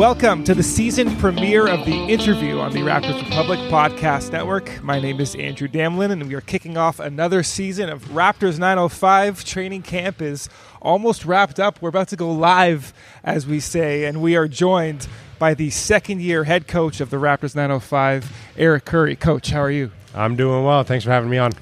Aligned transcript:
Welcome 0.00 0.44
to 0.44 0.54
the 0.54 0.62
season 0.62 1.14
premiere 1.18 1.66
of 1.66 1.84
The 1.84 1.92
Interview 1.92 2.58
on 2.58 2.72
the 2.72 2.78
Raptors 2.78 3.22
Republic 3.22 3.58
Podcast 3.70 4.32
Network. 4.32 4.82
My 4.82 4.98
name 4.98 5.20
is 5.20 5.34
Andrew 5.34 5.68
Damelin, 5.68 6.10
and 6.10 6.26
we 6.26 6.32
are 6.32 6.40
kicking 6.40 6.78
off 6.78 7.00
another 7.00 7.42
season 7.42 7.90
of 7.90 8.04
Raptors 8.06 8.58
905. 8.58 9.44
Training 9.44 9.82
camp 9.82 10.22
is 10.22 10.48
almost 10.80 11.26
wrapped 11.26 11.60
up. 11.60 11.82
We're 11.82 11.90
about 11.90 12.08
to 12.08 12.16
go 12.16 12.30
live, 12.30 12.94
as 13.22 13.46
we 13.46 13.60
say, 13.60 14.06
and 14.06 14.22
we 14.22 14.36
are 14.36 14.48
joined 14.48 15.06
by 15.38 15.52
the 15.52 15.68
second 15.68 16.22
year 16.22 16.44
head 16.44 16.66
coach 16.66 17.02
of 17.02 17.10
the 17.10 17.18
Raptors 17.18 17.54
905, 17.54 18.32
Eric 18.56 18.86
Khoury. 18.86 19.20
Coach, 19.20 19.50
how 19.50 19.60
are 19.60 19.70
you? 19.70 19.90
I'm 20.14 20.34
doing 20.34 20.64
well. 20.64 20.82
Thanks 20.82 21.04
for 21.04 21.10
having 21.10 21.28
me 21.28 21.36
on. 21.36 21.52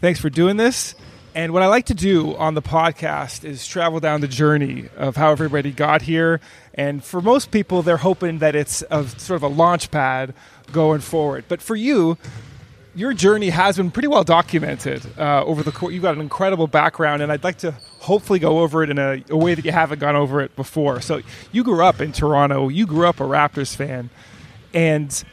Thanks 0.00 0.18
for 0.18 0.30
doing 0.30 0.56
this. 0.56 0.94
And 1.34 1.54
what 1.54 1.62
I 1.62 1.66
like 1.66 1.86
to 1.86 1.94
do 1.94 2.36
on 2.36 2.54
the 2.54 2.60
podcast 2.60 3.42
is 3.42 3.66
travel 3.66 4.00
down 4.00 4.20
the 4.20 4.28
journey 4.28 4.88
of 4.96 5.16
how 5.16 5.32
everybody 5.32 5.70
got 5.70 6.02
here. 6.02 6.40
And 6.74 7.02
for 7.02 7.22
most 7.22 7.50
people, 7.50 7.80
they're 7.80 7.96
hoping 7.96 8.38
that 8.40 8.54
it's 8.54 8.84
a 8.90 9.08
sort 9.08 9.36
of 9.36 9.42
a 9.42 9.48
launch 9.48 9.90
pad 9.90 10.34
going 10.72 11.00
forward. 11.00 11.44
But 11.48 11.62
for 11.62 11.74
you, 11.74 12.18
your 12.94 13.14
journey 13.14 13.48
has 13.48 13.78
been 13.78 13.90
pretty 13.90 14.08
well 14.08 14.24
documented 14.24 15.02
uh, 15.18 15.42
over 15.44 15.62
the 15.62 15.72
course. 15.72 15.94
You've 15.94 16.02
got 16.02 16.14
an 16.14 16.20
incredible 16.20 16.66
background, 16.66 17.22
and 17.22 17.32
I'd 17.32 17.44
like 17.44 17.58
to 17.58 17.72
hopefully 18.00 18.38
go 18.38 18.58
over 18.58 18.82
it 18.82 18.90
in 18.90 18.98
a, 18.98 19.24
a 19.30 19.36
way 19.36 19.54
that 19.54 19.64
you 19.64 19.72
haven't 19.72 20.00
gone 20.00 20.16
over 20.16 20.42
it 20.42 20.54
before. 20.54 21.00
So 21.00 21.22
you 21.50 21.64
grew 21.64 21.82
up 21.82 22.02
in 22.02 22.12
Toronto. 22.12 22.68
You 22.68 22.86
grew 22.86 23.06
up 23.06 23.20
a 23.20 23.24
Raptors 23.24 23.74
fan, 23.74 24.10
and 24.74 25.24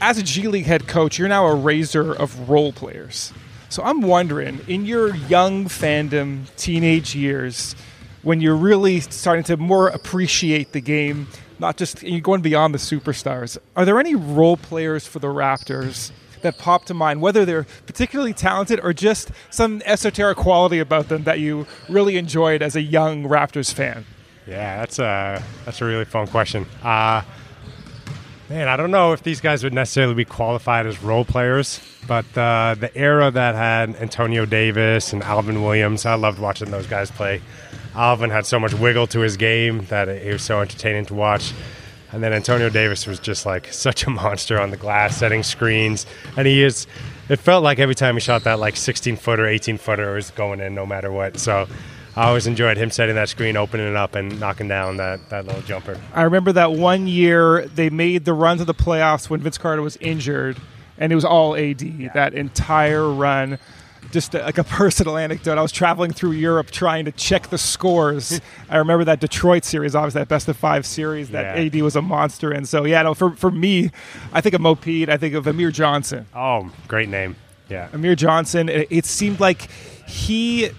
as 0.00 0.18
a 0.18 0.22
G 0.22 0.46
League 0.46 0.66
head 0.66 0.86
coach, 0.86 1.18
you're 1.18 1.28
now 1.28 1.46
a 1.46 1.54
raiser 1.56 2.14
of 2.14 2.48
role 2.48 2.72
players. 2.72 3.32
So 3.70 3.84
I'm 3.84 4.00
wondering, 4.00 4.58
in 4.66 4.84
your 4.84 5.14
young 5.14 5.66
fandom, 5.66 6.46
teenage 6.56 7.14
years, 7.14 7.76
when 8.22 8.40
you're 8.40 8.56
really 8.56 8.98
starting 8.98 9.44
to 9.44 9.56
more 9.56 9.86
appreciate 9.86 10.72
the 10.72 10.80
game, 10.80 11.28
not 11.60 11.76
just 11.76 12.02
you're 12.02 12.20
going 12.20 12.42
beyond 12.42 12.74
the 12.74 12.78
superstars, 12.78 13.58
are 13.76 13.84
there 13.84 14.00
any 14.00 14.16
role 14.16 14.56
players 14.56 15.06
for 15.06 15.20
the 15.20 15.28
Raptors 15.28 16.10
that 16.42 16.58
pop 16.58 16.86
to 16.86 16.94
mind, 16.94 17.20
whether 17.20 17.44
they're 17.44 17.66
particularly 17.86 18.32
talented 18.32 18.80
or 18.82 18.92
just 18.92 19.30
some 19.50 19.82
esoteric 19.84 20.36
quality 20.36 20.80
about 20.80 21.08
them 21.08 21.22
that 21.22 21.38
you 21.38 21.64
really 21.88 22.16
enjoyed 22.16 22.62
as 22.62 22.74
a 22.74 22.82
young 22.82 23.22
Raptors 23.22 23.72
fan? 23.72 24.04
Yeah, 24.48 24.78
that's 24.80 24.98
a 24.98 25.44
that's 25.64 25.80
a 25.80 25.84
really 25.84 26.06
fun 26.06 26.26
question. 26.26 26.66
Uh, 26.82 27.22
Man, 28.50 28.66
I 28.66 28.76
don't 28.76 28.90
know 28.90 29.12
if 29.12 29.22
these 29.22 29.40
guys 29.40 29.62
would 29.62 29.72
necessarily 29.72 30.14
be 30.14 30.24
qualified 30.24 30.84
as 30.84 31.00
role 31.04 31.24
players, 31.24 31.80
but 32.08 32.24
uh, 32.36 32.74
the 32.76 32.90
era 32.96 33.30
that 33.30 33.54
had 33.54 33.94
Antonio 33.94 34.44
Davis 34.44 35.12
and 35.12 35.22
Alvin 35.22 35.62
Williams, 35.62 36.04
I 36.04 36.14
loved 36.14 36.40
watching 36.40 36.72
those 36.72 36.88
guys 36.88 37.12
play. 37.12 37.42
Alvin 37.94 38.28
had 38.30 38.46
so 38.46 38.58
much 38.58 38.74
wiggle 38.74 39.06
to 39.06 39.20
his 39.20 39.36
game 39.36 39.84
that 39.84 40.08
it 40.08 40.32
was 40.32 40.42
so 40.42 40.60
entertaining 40.60 41.06
to 41.06 41.14
watch. 41.14 41.52
And 42.10 42.24
then 42.24 42.32
Antonio 42.32 42.68
Davis 42.70 43.06
was 43.06 43.20
just 43.20 43.46
like 43.46 43.68
such 43.72 44.08
a 44.08 44.10
monster 44.10 44.60
on 44.60 44.72
the 44.72 44.76
glass, 44.76 45.16
setting 45.16 45.44
screens. 45.44 46.04
And 46.36 46.48
he 46.48 46.64
is, 46.64 46.88
it 47.28 47.36
felt 47.36 47.62
like 47.62 47.78
every 47.78 47.94
time 47.94 48.16
he 48.16 48.20
shot 48.20 48.42
that 48.42 48.58
like 48.58 48.76
16 48.76 49.14
footer, 49.14 49.46
18 49.46 49.78
footer, 49.78 50.10
it 50.10 50.14
was 50.16 50.32
going 50.32 50.58
in 50.58 50.74
no 50.74 50.84
matter 50.84 51.12
what. 51.12 51.38
So 51.38 51.68
I 52.16 52.26
always 52.26 52.46
enjoyed 52.46 52.76
him 52.76 52.90
setting 52.90 53.14
that 53.14 53.28
screen, 53.28 53.56
opening 53.56 53.88
it 53.88 53.96
up, 53.96 54.14
and 54.14 54.40
knocking 54.40 54.68
down 54.68 54.96
that, 54.96 55.30
that 55.30 55.46
little 55.46 55.62
jumper. 55.62 55.98
I 56.12 56.22
remember 56.22 56.52
that 56.52 56.72
one 56.72 57.06
year 57.06 57.66
they 57.66 57.88
made 57.88 58.24
the 58.24 58.34
run 58.34 58.58
to 58.58 58.64
the 58.64 58.74
playoffs 58.74 59.30
when 59.30 59.40
Vince 59.40 59.58
Carter 59.58 59.82
was 59.82 59.96
injured, 59.98 60.56
and 60.98 61.12
it 61.12 61.14
was 61.14 61.24
all 61.24 61.56
AD 61.56 61.80
yeah. 61.82 62.12
that 62.12 62.34
entire 62.34 63.08
run. 63.08 63.58
Just 64.10 64.34
a, 64.34 64.42
like 64.42 64.58
a 64.58 64.64
personal 64.64 65.16
anecdote, 65.16 65.56
I 65.56 65.62
was 65.62 65.70
traveling 65.70 66.10
through 66.10 66.32
Europe 66.32 66.72
trying 66.72 67.04
to 67.04 67.12
check 67.12 67.48
the 67.48 67.58
scores. 67.58 68.40
I 68.68 68.78
remember 68.78 69.04
that 69.04 69.20
Detroit 69.20 69.64
series, 69.64 69.94
obviously 69.94 70.20
that 70.20 70.28
best 70.28 70.48
of 70.48 70.56
five 70.56 70.84
series 70.84 71.30
that 71.30 71.56
yeah. 71.56 71.64
AD 71.66 71.82
was 71.82 71.94
a 71.94 72.02
monster 72.02 72.52
in. 72.52 72.66
So 72.66 72.84
yeah, 72.84 73.02
no, 73.02 73.14
for 73.14 73.30
for 73.30 73.52
me, 73.52 73.92
I 74.32 74.40
think 74.40 74.56
of 74.56 74.60
Mo 74.60 74.74
Pete, 74.74 75.08
I 75.08 75.16
think 75.16 75.34
of 75.34 75.46
Amir 75.46 75.70
Johnson. 75.70 76.26
Oh, 76.34 76.72
great 76.88 77.08
name. 77.08 77.36
Yeah, 77.68 77.88
Amir 77.92 78.16
Johnson. 78.16 78.68
It, 78.68 78.88
it 78.90 79.04
seemed 79.04 79.38
like 79.38 79.70
he 80.08 80.70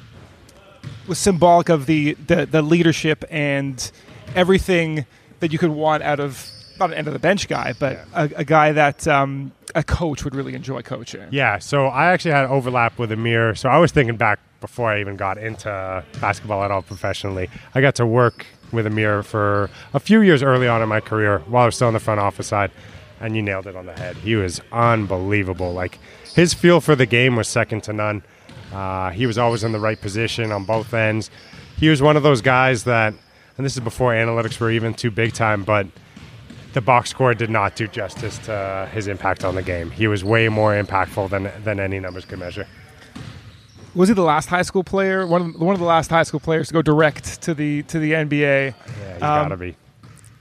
was 1.08 1.20
symbolic 1.20 1.70
of 1.70 1.86
the, 1.86 2.14
the, 2.14 2.46
the 2.46 2.62
leadership 2.62 3.24
and 3.30 3.92
everything 4.36 5.06
that 5.40 5.52
you 5.52 5.58
could 5.58 5.72
want 5.72 6.04
out 6.04 6.20
of 6.20 6.50
not 6.80 6.92
an 6.92 6.98
end 6.98 7.08
of 7.08 7.14
the 7.14 7.20
bench 7.20 7.48
guy, 7.48 7.74
but 7.80 7.94
yeah. 7.94 8.06
a, 8.14 8.30
a, 8.38 8.44
guy 8.44 8.72
that 8.72 9.08
um, 9.08 9.52
a 9.76 9.84
coach 9.84 10.24
would 10.24 10.36
really 10.36 10.56
enjoy 10.56 10.82
coaching. 10.82 11.28
Yeah, 11.30 11.60
so 11.60 11.88
I 11.88 12.08
actually 12.08 12.32
had 12.32 12.46
overlap 12.46 12.98
with 12.98 13.12
Amir. 13.12 13.56
So 13.56 13.70
I 13.70 13.78
was 13.78 13.92
thinking 13.92 14.18
back 14.18 14.40
before 14.62 14.92
I 14.92 15.00
even 15.00 15.16
got 15.16 15.38
into 15.38 16.04
basketball 16.20 16.64
at 16.64 16.72
all 16.72 16.82
professionally. 16.82 17.50
I 17.76 17.82
got 17.82 17.96
to 17.96 18.06
work 18.06 18.46
with 18.72 18.88
Amir 18.88 19.24
for 19.24 19.70
a 19.94 20.00
few 20.00 20.22
years 20.22 20.42
early 20.42 20.68
on 20.68 20.82
in 20.82 20.90
my 20.90 21.00
career 21.00 21.40
while 21.48 21.64
I 21.64 21.66
was 21.68 21.76
still 21.76 21.88
on 21.88 21.94
the 21.94 22.00
front 22.00 22.20
office 22.20 22.48
side, 22.48 22.72
and 23.20 23.36
you 23.36 23.42
nailed 23.42 23.68
it 23.68 23.76
on 23.76 23.86
the 23.86 23.94
head. 23.94 24.16
He 24.18 24.36
was 24.36 24.62
unbelievable. 24.72 25.74
Like 25.74 26.00
his 26.36 26.54
feel 26.54 26.82
for 26.82 26.96
the 26.96 27.06
game 27.06 27.36
was 27.36 27.48
second 27.48 27.84
to 27.84 27.94
none. 27.94 28.24
Uh, 28.72 29.10
he 29.12 29.26
was 29.26 29.38
always 29.38 29.64
in 29.64 29.72
the 29.72 29.80
right 29.80 30.00
position 30.00 30.52
on 30.52 30.64
both 30.64 30.94
ends. 30.94 31.30
He 31.78 31.90
was 31.90 32.02
one 32.02 32.18
of 32.18 32.24
those 32.24 32.42
guys 32.42 32.84
that, 32.86 33.14
and 33.58 33.66
this 33.66 33.76
is 33.76 33.80
before 33.82 34.14
analytics 34.14 34.60
were 34.60 34.72
even 34.72 34.94
too 34.94 35.12
big 35.12 35.34
time, 35.34 35.64
but 35.64 35.88
the 36.74 36.82
box 36.82 37.10
score 37.10 37.34
did 37.34 37.50
not 37.50 37.76
do 37.76 37.88
justice 37.88 38.38
to 38.40 38.90
his 38.94 39.08
impact 39.08 39.44
on 39.44 39.56
the 39.56 39.64
game. 39.64 39.92
He 39.92 40.08
was 40.08 40.24
way 40.24 40.48
more 40.48 40.74
impactful 40.74 41.30
than 41.30 41.52
than 41.64 41.80
any 41.80 42.00
numbers 42.00 42.26
could 42.26 42.40
measure. 42.40 42.68
Was 43.94 44.08
he 44.08 44.16
the 44.16 44.22
last 44.22 44.48
high 44.48 44.62
school 44.62 44.84
player? 44.84 45.28
One 45.28 45.42
of 45.42 45.54
the, 45.54 45.66
one 45.66 45.74
of 45.74 45.80
the 45.80 45.86
last 45.86 46.10
high 46.10 46.24
school 46.24 46.40
players 46.40 46.70
to 46.70 46.74
go 46.74 46.82
direct 46.82 47.42
to 47.42 47.54
the 47.54 47.84
to 47.84 48.00
the 48.00 48.14
NBA. 48.14 48.74
Yeah, 48.74 48.74
he 49.08 49.14
um, 49.14 49.20
gotta 49.20 49.58
be. 49.58 49.76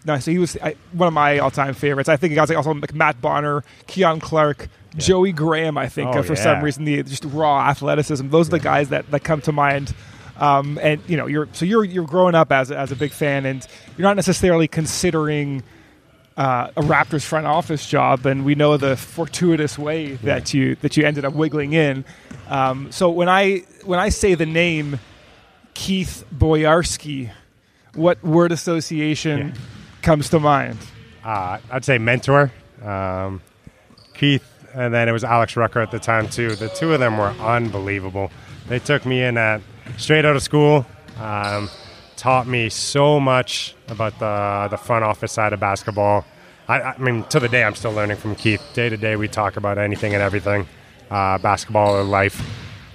No, 0.07 0.19
so 0.19 0.31
he 0.31 0.39
was 0.39 0.57
I, 0.62 0.77
one 0.93 1.09
of 1.09 1.12
my 1.12 1.39
all-time 1.39 1.75
favorites. 1.75 2.09
I 2.09 2.17
think 2.17 2.35
guys 2.35 2.49
like 2.49 2.57
also 2.57 2.73
like 2.73 2.95
Matt 2.95 3.21
Bonner, 3.21 3.65
Keon 3.87 4.21
Clark, 4.21 4.69
yeah. 4.93 4.99
Joey 5.01 5.33
Graham, 5.33 5.78
I 5.78 5.89
think, 5.89 6.15
oh, 6.15 6.23
for 6.23 6.34
yeah. 6.34 6.43
some 6.43 6.62
reason, 6.62 6.84
the 6.84 7.03
just 7.03 7.25
raw 7.25 7.69
athleticism. 7.69 8.28
Those 8.28 8.49
are 8.49 8.53
the 8.53 8.61
guys 8.61 8.89
that, 8.91 9.11
that 9.11 9.25
come 9.25 9.41
to 9.43 9.53
mind. 9.53 9.95
Um, 10.39 10.78
and 10.83 11.01
you 11.06 11.17
know, 11.17 11.27
you're 11.27 11.49
so 11.53 11.65
you're 11.67 11.84
you're 11.84 12.06
growing 12.06 12.34
up 12.34 12.51
as 12.51 12.73
as 12.73 12.91
a 12.91 12.97
big 12.97 13.12
fan, 13.12 13.45
and 13.45 13.67
you're 13.97 14.09
not 14.09 14.17
necessarily 14.17 14.69
considering 14.69 15.62
uh, 16.37 16.71
a 16.77 16.81
Raptors 16.81 17.25
front 17.25 17.47
office 17.47 17.87
job. 17.87 18.25
And 18.25 18.45
we 18.45 18.55
know 18.55 18.79
the 18.79 18.97
fortuitous 18.97 19.79
way 19.79 20.15
that 20.15 20.55
you 20.55 20.77
that 20.77 20.97
you 20.97 21.05
ended 21.05 21.27
up 21.27 21.34
wiggling 21.34 21.75
in. 21.75 22.06
Um, 22.49 22.91
so 22.91 23.11
when 23.11 23.29
I 23.29 23.65
when 23.84 23.99
I 23.99 24.09
say 24.09 24.34
the 24.34 24.47
name 24.47 24.99
Keith 25.75 26.25
Boyarsky, 26.34 27.31
what 27.95 28.23
word 28.25 28.50
association 28.50 29.55
comes 30.00 30.31
to 30.31 30.41
mind? 30.41 30.79
Uh, 31.23 31.59
I'd 31.71 31.84
say 31.84 31.99
mentor. 31.99 32.50
Um, 32.83 33.43
Keith 34.15 34.50
and 34.75 34.92
then 34.92 35.08
it 35.08 35.12
was 35.12 35.25
Alex 35.25 35.56
Rucker 35.56 35.81
at 35.81 35.91
the 35.91 35.98
time 35.98 36.28
too. 36.28 36.54
The 36.54 36.69
two 36.69 36.92
of 36.92 37.00
them 37.00 37.19
were 37.19 37.31
unbelievable. 37.41 38.31
They 38.69 38.78
took 38.78 39.04
me 39.04 39.22
in 39.22 39.36
at 39.36 39.60
straight 39.97 40.25
out 40.25 40.36
of 40.36 40.42
school, 40.42 40.87
um, 41.19 41.69
taught 42.17 42.46
me 42.46 42.69
so 42.69 43.19
much 43.20 43.75
about 43.88 44.19
the 44.19 44.69
the 44.70 44.76
front 44.76 45.05
office 45.05 45.32
side 45.32 45.52
of 45.52 45.61
basketball. 45.61 46.25
I, 46.69 46.81
I, 46.82 46.99
mean, 46.99 47.25
to 47.25 47.40
the 47.40 47.49
day, 47.49 47.64
I'm 47.64 47.75
still 47.75 47.93
learning 47.93 48.19
from 48.19 48.37
Keith. 48.37 48.62
Day 48.75 48.88
to 48.88 48.96
day, 48.96 49.17
we 49.17 49.26
talk 49.26 49.56
about 49.56 49.76
anything 49.76 50.14
and 50.14 50.22
everything, 50.22 50.69
uh, 51.11 51.38
basketball 51.38 51.96
or 51.96 52.05
life. 52.05 52.40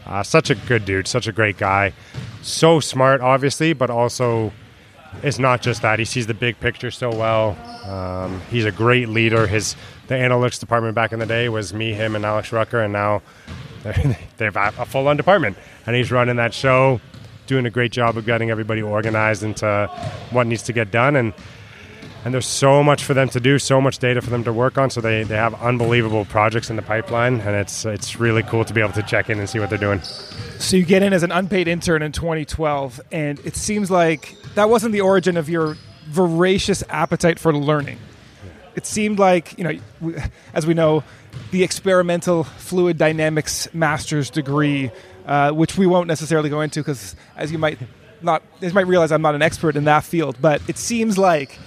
Uh, 0.06 0.24
such 0.24 0.50
a 0.50 0.56
good 0.56 0.86
dude, 0.86 1.07
such 1.07 1.28
a 1.28 1.33
great 1.33 1.57
guy. 1.57 1.92
So 2.42 2.80
smart, 2.80 3.19
obviously, 3.19 3.74
but 3.74 3.89
also 3.89 4.54
it's 5.24 5.39
not 5.39 5.62
just 5.62 5.81
that. 5.81 6.00
He 6.00 6.06
sees 6.06 6.28
the 6.28 6.33
big 6.33 6.60
picture 6.60 6.92
so 6.92 7.10
well. 7.10 7.57
Um, 7.89 8.42
he's 8.50 8.66
a 8.66 8.71
great 8.71 9.10
leader. 9.10 9.48
His 9.48 9.75
the 10.07 10.16
analytics 10.16 10.60
department 10.60 10.96
back 10.96 11.13
in 11.13 11.19
the 11.19 11.25
day 11.25 11.50
was 11.50 11.74
me, 11.74 11.94
him, 11.94 12.16
and 12.16 12.25
Alex 12.25 12.52
Rucker, 12.52 12.81
and 12.81 12.94
now 12.94 13.22
they 13.84 14.46
have 14.46 14.56
a 14.56 14.86
full-on 14.86 15.18
department, 15.18 15.57
and 15.86 15.96
he's 15.96 16.12
running 16.12 16.38
that 16.38 16.54
show, 16.54 17.00
doing 17.48 17.66
a 17.66 17.69
great 17.69 17.92
job 17.92 18.18
of 18.18 18.25
getting 18.25 18.50
everybody 18.50 18.81
organized 18.81 19.44
into 19.44 19.90
what 20.31 20.48
needs 20.48 20.63
to 20.63 20.74
get 20.74 20.92
done. 20.92 21.16
And 21.16 21.34
and 22.25 22.34
there's 22.34 22.48
so 22.48 22.84
much 22.84 23.04
for 23.04 23.13
them 23.13 23.30
to 23.30 23.40
do, 23.40 23.60
so 23.60 23.80
much 23.80 24.00
data 24.00 24.19
for 24.19 24.31
them 24.31 24.44
to 24.46 24.52
work 24.52 24.80
on. 24.80 24.90
So 24.90 25.00
they, 25.00 25.22
they 25.22 25.36
have 25.36 25.54
unbelievable 25.62 26.25
projects 26.25 26.72
in 26.72 26.75
the 26.75 26.81
pipeline, 26.81 27.40
and 27.40 27.56
it's 27.56 27.86
it's 27.86 28.19
really 28.19 28.42
cool 28.42 28.66
to 28.66 28.74
be 28.74 28.81
able 28.81 28.94
to 28.94 29.04
check 29.04 29.30
in 29.30 29.38
and 29.38 29.48
see 29.48 29.60
what 29.60 29.69
they're 29.69 29.78
doing. 29.78 30.02
So 30.57 30.75
you 30.75 30.86
get 30.86 31.04
in 31.04 31.13
as 31.13 31.22
an 31.22 31.31
unpaid 31.31 31.68
intern 31.68 32.02
in 32.02 32.12
2012, 32.12 33.00
and 33.12 33.40
it 33.46 33.56
seems 33.56 33.92
like 33.92 34.36
that 34.56 34.69
wasn't 34.69 34.94
the 34.94 35.02
origin 35.02 35.38
of 35.38 35.50
your 35.50 35.78
voracious 36.07 36.84
appetite 36.90 37.38
for 37.38 37.56
learning. 37.56 38.00
It 38.75 38.86
seemed 38.86 39.19
like 39.19 39.57
you 39.57 39.63
know, 39.63 40.13
as 40.54 40.68
we 40.68 40.74
know, 40.74 41.04
the 41.51 41.63
experimental 41.63 42.44
fluid 42.44 42.98
dynamics 42.98 43.68
master's 43.74 44.30
degree, 44.30 44.92
uh, 45.25 45.51
which 45.51 45.77
we 45.77 45.88
won't 45.88 46.07
necessarily 46.07 46.50
go 46.50 46.62
into 46.62 46.81
because, 46.81 47.16
as 47.38 47.51
you 47.51 47.57
might 47.57 47.80
not, 48.22 48.44
as 48.62 48.72
you 48.72 48.75
might 48.75 48.88
realize, 48.88 49.12
I'm 49.12 49.22
not 49.22 49.36
an 49.36 49.42
expert 49.42 49.75
in 49.75 49.86
that 49.86 50.04
field. 50.04 50.38
But 50.42 50.62
it 50.68 50.77
seems 50.77 51.18
like 51.18 51.57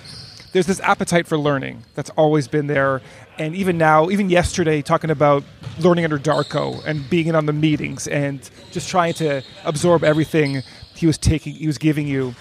there's 0.52 0.66
this 0.66 0.80
appetite 0.80 1.26
for 1.26 1.38
learning 1.38 1.84
that's 1.94 2.10
always 2.10 2.48
been 2.48 2.66
there. 2.66 3.00
And 3.38 3.54
even 3.54 3.78
now, 3.78 4.10
even 4.10 4.30
yesterday, 4.30 4.82
talking 4.82 5.10
about 5.10 5.44
learning 5.78 6.04
under 6.04 6.18
Darko 6.18 6.84
and 6.84 7.08
being 7.08 7.26
in 7.28 7.34
on 7.34 7.46
the 7.46 7.52
meetings 7.52 8.08
and 8.08 8.48
just 8.70 8.88
trying 8.88 9.14
to 9.14 9.42
absorb 9.64 10.04
everything 10.04 10.62
he 10.94 11.06
was 11.06 11.18
taking, 11.18 11.54
he 11.54 11.66
was 11.66 11.78
giving 11.78 12.06
you. 12.08 12.34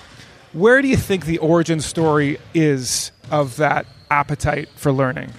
Where 0.54 0.82
do 0.82 0.88
you 0.88 0.98
think 0.98 1.26
the 1.26 1.38
origin 1.38 1.80
story 1.82 2.40
is 2.54 3.12
of 3.30 3.58
that 3.58 3.86
appetite 4.10 4.70
for 4.76 4.92
learning? 4.92 5.32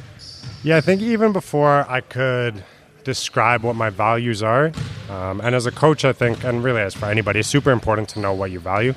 Yeah, 0.63 0.77
I 0.77 0.81
think 0.81 1.01
even 1.03 1.33
before 1.33 1.87
I 1.89 2.01
could 2.01 2.65
describe 3.05 3.63
what 3.63 3.77
my 3.77 3.91
values 3.91 4.43
are, 4.43 4.73
um, 5.09 5.41
and 5.41 5.55
as 5.55 5.67
a 5.67 5.71
coach, 5.71 6.05
I 6.05 6.13
think, 6.13 6.45
and 6.45 6.63
really 6.63 6.81
as 6.81 6.95
for 6.95 7.07
anybody, 7.07 7.41
it's 7.41 7.49
super 7.49 7.71
important 7.71 8.09
to 8.11 8.21
know 8.21 8.35
what 8.35 8.51
you 8.51 8.61
value. 8.61 8.95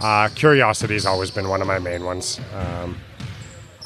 Uh, 0.00 0.28
curiosity 0.34 0.94
has 0.94 1.06
always 1.06 1.30
been 1.30 1.48
one 1.48 1.60
of 1.60 1.66
my 1.66 1.78
main 1.78 2.04
ones. 2.04 2.40
Um, 2.54 2.96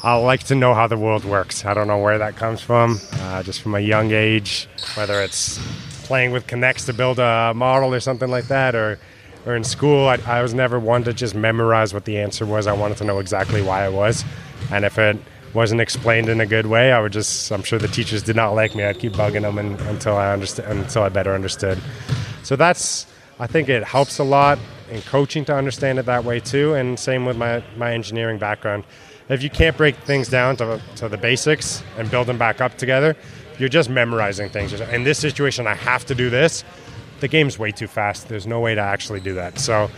I 0.01 0.15
like 0.15 0.43
to 0.45 0.55
know 0.55 0.73
how 0.73 0.87
the 0.87 0.97
world 0.97 1.23
works. 1.23 1.65
I 1.65 1.73
don't 1.73 1.87
know 1.87 1.97
where 1.97 2.17
that 2.17 2.35
comes 2.35 2.61
from, 2.61 2.99
uh, 3.13 3.41
just 3.43 3.61
from 3.61 3.73
a 3.73 3.79
young 3.79 4.11
age, 4.11 4.67
whether 4.95 5.21
it's 5.21 5.59
playing 6.03 6.31
with 6.31 6.45
K'NEX 6.45 6.85
to 6.87 6.93
build 6.93 7.19
a 7.19 7.53
model 7.55 7.93
or 7.93 7.99
something 8.01 8.29
like 8.29 8.47
that, 8.47 8.75
or, 8.75 8.99
or 9.45 9.55
in 9.55 9.63
school. 9.63 10.07
I, 10.07 10.19
I 10.25 10.41
was 10.41 10.53
never 10.53 10.79
one 10.79 11.03
to 11.05 11.13
just 11.13 11.35
memorize 11.35 11.93
what 11.93 12.05
the 12.05 12.17
answer 12.17 12.45
was. 12.45 12.67
I 12.67 12.73
wanted 12.73 12.97
to 12.97 13.05
know 13.05 13.19
exactly 13.19 13.61
why 13.61 13.87
it 13.87 13.93
was. 13.93 14.25
And 14.71 14.85
if 14.85 14.97
it 14.97 15.17
wasn't 15.53 15.81
explained 15.81 16.29
in 16.29 16.41
a 16.41 16.45
good 16.45 16.65
way, 16.65 16.91
I 16.91 16.99
would 16.99 17.13
just, 17.13 17.51
I'm 17.51 17.63
sure 17.63 17.77
the 17.77 17.87
teachers 17.87 18.23
did 18.23 18.35
not 18.35 18.51
like 18.51 18.75
me. 18.75 18.83
I'd 18.83 18.99
keep 18.99 19.13
bugging 19.13 19.43
them 19.43 19.57
and, 19.57 19.79
until, 19.81 20.17
I 20.17 20.31
understood, 20.31 20.65
until 20.65 21.03
I 21.03 21.09
better 21.09 21.33
understood. 21.33 21.79
So 22.43 22.55
that's, 22.55 23.07
I 23.39 23.47
think 23.47 23.69
it 23.69 23.83
helps 23.83 24.19
a 24.19 24.23
lot 24.23 24.59
in 24.89 25.01
coaching 25.03 25.45
to 25.45 25.55
understand 25.55 25.99
it 25.99 26.05
that 26.05 26.23
way 26.23 26.39
too. 26.39 26.73
And 26.73 26.99
same 26.99 27.25
with 27.25 27.37
my, 27.37 27.63
my 27.77 27.93
engineering 27.93 28.39
background. 28.39 28.83
If 29.29 29.41
you 29.41 29.49
can't 29.49 29.77
break 29.77 29.95
things 29.97 30.27
down 30.27 30.57
to, 30.57 30.81
to 30.97 31.07
the 31.07 31.17
basics 31.17 31.83
and 31.97 32.09
build 32.11 32.27
them 32.27 32.37
back 32.37 32.59
up 32.59 32.77
together, 32.77 33.15
you're 33.57 33.69
just 33.69 33.89
memorizing 33.89 34.49
things. 34.49 34.73
In 34.73 35.03
this 35.03 35.19
situation, 35.19 35.67
I 35.67 35.75
have 35.75 36.05
to 36.07 36.15
do 36.15 36.29
this. 36.29 36.63
The 37.19 37.27
game's 37.27 37.57
way 37.57 37.71
too 37.71 37.87
fast. 37.87 38.27
There's 38.27 38.47
no 38.47 38.59
way 38.59 38.75
to 38.75 38.81
actually 38.81 39.21
do 39.21 39.35
that. 39.35 39.59
So, 39.59 39.89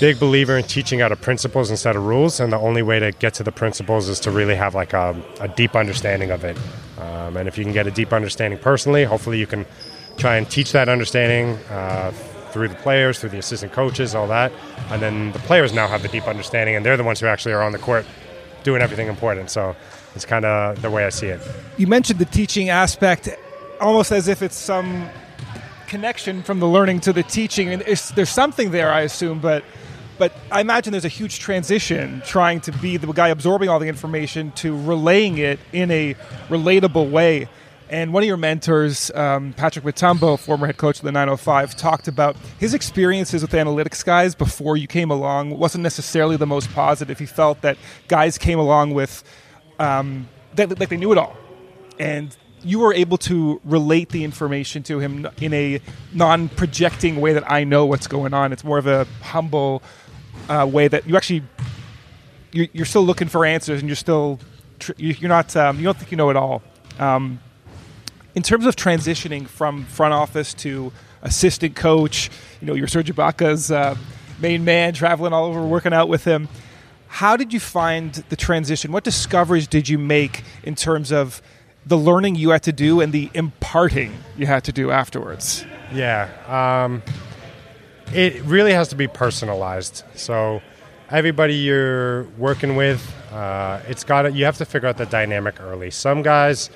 big 0.00 0.18
believer 0.18 0.56
in 0.56 0.64
teaching 0.64 1.00
out 1.00 1.12
of 1.12 1.20
principles 1.20 1.70
instead 1.70 1.96
of 1.96 2.04
rules. 2.04 2.40
And 2.40 2.52
the 2.52 2.58
only 2.58 2.82
way 2.82 2.98
to 2.98 3.12
get 3.12 3.34
to 3.34 3.42
the 3.42 3.52
principles 3.52 4.08
is 4.08 4.20
to 4.20 4.30
really 4.30 4.54
have 4.54 4.74
like 4.74 4.92
a, 4.92 5.20
a 5.40 5.48
deep 5.48 5.74
understanding 5.74 6.30
of 6.30 6.44
it. 6.44 6.56
Um, 6.98 7.36
and 7.36 7.48
if 7.48 7.58
you 7.58 7.64
can 7.64 7.72
get 7.72 7.86
a 7.86 7.90
deep 7.90 8.12
understanding 8.12 8.58
personally, 8.58 9.04
hopefully 9.04 9.38
you 9.38 9.46
can 9.46 9.66
try 10.16 10.36
and 10.36 10.48
teach 10.50 10.72
that 10.72 10.88
understanding 10.88 11.56
uh, 11.70 12.12
through 12.50 12.68
the 12.68 12.74
players, 12.76 13.18
through 13.18 13.30
the 13.30 13.38
assistant 13.38 13.72
coaches, 13.72 14.14
all 14.14 14.26
that. 14.28 14.52
And 14.90 15.00
then 15.00 15.32
the 15.32 15.38
players 15.40 15.72
now 15.72 15.86
have 15.86 16.02
the 16.02 16.08
deep 16.08 16.26
understanding, 16.26 16.74
and 16.74 16.84
they're 16.84 16.96
the 16.96 17.04
ones 17.04 17.20
who 17.20 17.26
actually 17.26 17.52
are 17.52 17.62
on 17.62 17.72
the 17.72 17.78
court 17.78 18.06
doing 18.64 18.82
everything 18.82 19.08
important. 19.08 19.50
So 19.50 19.76
it's 20.14 20.24
kind 20.24 20.44
of 20.44 20.80
the 20.82 20.90
way 20.90 21.04
I 21.04 21.10
see 21.10 21.28
it. 21.28 21.40
You 21.76 21.86
mentioned 21.86 22.18
the 22.18 22.24
teaching 22.24 22.68
aspect 22.68 23.28
almost 23.80 24.10
as 24.10 24.28
if 24.28 24.42
it's 24.42 24.56
some 24.56 25.08
connection 25.86 26.42
from 26.42 26.60
the 26.60 26.66
learning 26.66 27.00
to 27.00 27.12
the 27.12 27.22
teaching. 27.22 27.68
And 27.68 27.82
there's 27.82 28.30
something 28.30 28.70
there, 28.70 28.90
I 28.90 29.02
assume, 29.02 29.40
but 29.40 29.64
but 30.18 30.32
I 30.50 30.60
imagine 30.60 30.92
there's 30.92 31.04
a 31.04 31.08
huge 31.08 31.38
transition 31.38 32.22
trying 32.26 32.60
to 32.62 32.72
be 32.72 32.96
the 32.96 33.10
guy 33.12 33.28
absorbing 33.28 33.68
all 33.68 33.78
the 33.78 33.88
information 33.88 34.52
to 34.52 34.76
relaying 34.82 35.38
it 35.38 35.58
in 35.72 35.90
a 35.90 36.14
relatable 36.48 37.10
way. 37.10 37.48
And 37.90 38.12
one 38.12 38.22
of 38.22 38.26
your 38.26 38.36
mentors, 38.36 39.10
um, 39.14 39.54
Patrick 39.54 39.84
Mutombo, 39.84 40.38
former 40.38 40.66
head 40.66 40.76
coach 40.76 40.98
of 40.98 41.04
the 41.04 41.12
905, 41.12 41.74
talked 41.74 42.06
about 42.06 42.36
his 42.58 42.74
experiences 42.74 43.40
with 43.40 43.52
analytics 43.52 44.04
guys 44.04 44.34
before 44.34 44.76
you 44.76 44.86
came 44.86 45.10
along 45.10 45.58
wasn't 45.58 45.82
necessarily 45.82 46.36
the 46.36 46.46
most 46.46 46.70
positive. 46.74 47.18
He 47.18 47.24
felt 47.24 47.62
that 47.62 47.78
guys 48.08 48.36
came 48.36 48.58
along 48.58 48.92
with, 48.92 49.24
um, 49.78 50.28
that, 50.56 50.78
like 50.78 50.90
they 50.90 50.98
knew 50.98 51.12
it 51.12 51.18
all. 51.18 51.36
And 51.98 52.36
you 52.62 52.80
were 52.80 52.92
able 52.92 53.16
to 53.18 53.60
relate 53.64 54.10
the 54.10 54.24
information 54.24 54.82
to 54.84 54.98
him 54.98 55.28
in 55.40 55.54
a 55.54 55.80
non 56.12 56.48
projecting 56.50 57.20
way 57.20 57.32
that 57.32 57.50
I 57.50 57.64
know 57.64 57.86
what's 57.86 58.06
going 58.06 58.34
on. 58.34 58.52
It's 58.52 58.64
more 58.64 58.78
of 58.78 58.86
a 58.86 59.06
humble 59.22 59.82
uh, 60.48 60.66
way 60.66 60.88
that 60.88 61.06
you 61.06 61.16
actually, 61.16 61.42
you're, 62.52 62.68
you're, 62.72 62.86
still 62.86 63.04
looking 63.04 63.28
for 63.28 63.44
answers 63.44 63.80
and 63.80 63.88
you're 63.88 63.96
still, 63.96 64.38
you're 64.96 65.28
not, 65.28 65.54
um, 65.56 65.78
you 65.78 65.84
don't 65.84 65.96
think 65.96 66.10
you 66.10 66.16
know 66.16 66.30
it 66.30 66.36
all. 66.36 66.62
Um, 66.98 67.40
in 68.34 68.42
terms 68.42 68.66
of 68.66 68.76
transitioning 68.76 69.46
from 69.46 69.84
front 69.84 70.14
office 70.14 70.54
to 70.54 70.92
assistant 71.22 71.74
coach, 71.74 72.30
you 72.60 72.66
know, 72.66 72.74
you're 72.74 72.86
Serge 72.86 73.12
Ibaka's 73.12 73.70
uh, 73.70 73.96
main 74.40 74.64
man, 74.64 74.94
traveling 74.94 75.32
all 75.32 75.46
over, 75.46 75.64
working 75.64 75.92
out 75.92 76.08
with 76.08 76.24
him. 76.24 76.48
How 77.08 77.36
did 77.36 77.52
you 77.52 77.60
find 77.60 78.14
the 78.14 78.36
transition? 78.36 78.92
What 78.92 79.02
discoveries 79.02 79.66
did 79.66 79.88
you 79.88 79.98
make 79.98 80.44
in 80.62 80.74
terms 80.74 81.10
of 81.10 81.42
the 81.86 81.96
learning 81.96 82.34
you 82.34 82.50
had 82.50 82.62
to 82.64 82.72
do 82.72 83.00
and 83.00 83.12
the 83.12 83.30
imparting 83.34 84.12
you 84.36 84.46
had 84.46 84.64
to 84.64 84.72
do 84.72 84.90
afterwards? 84.90 85.64
Yeah, 85.92 86.28
um, 86.46 87.02
it 88.12 88.42
really 88.44 88.72
has 88.72 88.88
to 88.88 88.96
be 88.96 89.06
personalized. 89.06 90.02
So 90.14 90.62
everybody 91.10 91.54
you're 91.54 92.24
working 92.38 92.76
with, 92.76 93.14
uh, 93.32 93.80
it's 93.88 94.04
got 94.04 94.34
you 94.34 94.44
have 94.44 94.58
to 94.58 94.64
figure 94.64 94.88
out 94.88 94.96
the 94.96 95.06
dynamic 95.06 95.60
early. 95.60 95.90
Some 95.90 96.22
guys 96.22 96.70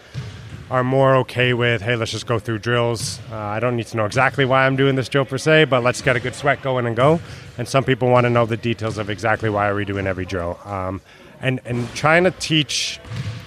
are 0.71 0.83
more 0.83 1.17
okay 1.17 1.53
with, 1.53 1.83
hey, 1.83 1.97
let's 1.97 2.11
just 2.11 2.27
go 2.27 2.39
through 2.39 2.59
drills. 2.59 3.21
Uh, 3.31 3.37
I 3.37 3.61
don't 3.61 3.77
need 3.77 3.89
to 3.89 3.97
know 3.99 4.07
exactly 4.07 4.47
why 4.47 4.67
I'm 4.67 4.75
doing 4.75 4.95
this 4.95 5.09
drill 5.09 5.27
per 5.27 5.37
se, 5.37 5.67
but 5.67 5.83
let's 5.83 6.01
get 6.01 6.17
a 6.17 6.21
good 6.21 6.35
sweat 6.35 6.63
going 6.63 6.87
and 6.87 6.97
go. 6.97 7.21
And 7.59 7.69
some 7.69 7.85
people 7.85 8.09
want 8.09 8.25
to 8.25 8.31
know 8.31 8.47
the 8.47 8.57
details 8.57 8.97
of 8.97 9.11
exactly 9.11 9.51
why 9.51 9.69
are 9.69 9.75
we 9.75 9.85
doing 9.85 10.07
every 10.07 10.25
drill. 10.25 10.59
Um, 10.65 11.03
and, 11.43 11.61
and 11.67 11.93
trying 11.95 12.25
to 12.25 12.31
teach 12.31 13.01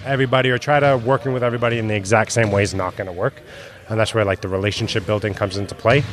everybody 0.04 0.50
or 0.50 0.58
try 0.58 0.78
to 0.78 1.02
working 1.04 1.32
with 1.32 1.42
everybody 1.42 1.78
in 1.78 1.88
the 1.88 1.96
exact 1.96 2.30
same 2.30 2.52
way 2.52 2.62
is 2.62 2.74
not 2.74 2.96
going 2.96 3.06
to 3.08 3.12
work. 3.12 3.42
And 3.88 3.98
that's 3.98 4.14
where 4.14 4.24
like 4.24 4.40
the 4.40 4.48
relationship 4.48 5.04
building 5.04 5.34
comes 5.34 5.56
into 5.56 5.74
play. 5.74 6.04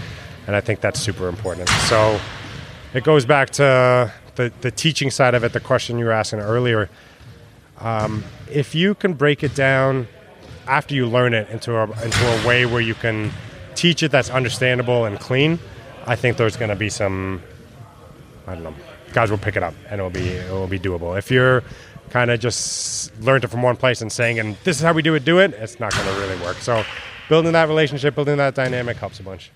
And 0.47 0.55
I 0.55 0.61
think 0.61 0.81
that's 0.81 0.99
super 0.99 1.27
important. 1.29 1.69
So 1.69 2.19
it 2.93 3.03
goes 3.03 3.25
back 3.25 3.49
to 3.51 4.11
the, 4.35 4.51
the 4.61 4.71
teaching 4.71 5.09
side 5.09 5.35
of 5.35 5.43
it, 5.43 5.53
the 5.53 5.59
question 5.59 5.97
you 5.97 6.05
were 6.05 6.11
asking 6.11 6.39
earlier. 6.39 6.89
Um, 7.79 8.23
if 8.51 8.75
you 8.75 8.95
can 8.95 9.13
break 9.13 9.43
it 9.43 9.55
down 9.55 10.07
after 10.67 10.95
you 10.95 11.07
learn 11.07 11.33
it 11.33 11.49
into 11.49 11.75
a 11.75 11.83
into 12.03 12.25
a 12.25 12.47
way 12.47 12.65
where 12.65 12.81
you 12.81 12.93
can 12.93 13.31
teach 13.75 14.03
it 14.03 14.11
that's 14.11 14.29
understandable 14.29 15.05
and 15.05 15.19
clean, 15.19 15.59
I 16.05 16.15
think 16.15 16.37
there's 16.37 16.55
going 16.55 16.69
to 16.69 16.75
be 16.75 16.89
some 16.89 17.41
I 18.47 18.53
don't 18.53 18.63
know 18.63 18.75
guys 19.13 19.29
will 19.29 19.37
pick 19.37 19.55
it 19.55 19.63
up 19.63 19.75
and 19.89 19.99
it 19.99 20.03
will 20.03 20.09
be 20.09 20.27
it 20.27 20.51
will 20.51 20.67
be 20.67 20.79
doable. 20.79 21.17
If 21.17 21.31
you're 21.31 21.63
kind 22.09 22.31
of 22.31 22.39
just 22.39 23.17
learned 23.21 23.43
it 23.43 23.47
from 23.47 23.61
one 23.61 23.75
place 23.75 24.01
and 24.01 24.11
saying 24.11 24.39
and 24.39 24.55
this 24.63 24.77
is 24.77 24.83
how 24.83 24.93
we 24.93 25.01
do 25.01 25.15
it, 25.15 25.25
do 25.25 25.39
it, 25.39 25.53
it's 25.53 25.79
not 25.79 25.93
going 25.93 26.05
to 26.05 26.19
really 26.19 26.41
work. 26.43 26.57
So 26.57 26.83
building 27.29 27.53
that 27.53 27.67
relationship, 27.67 28.15
building 28.15 28.37
that 28.37 28.55
dynamic 28.55 28.97
helps 28.97 29.19
a 29.19 29.23
bunch. 29.23 29.51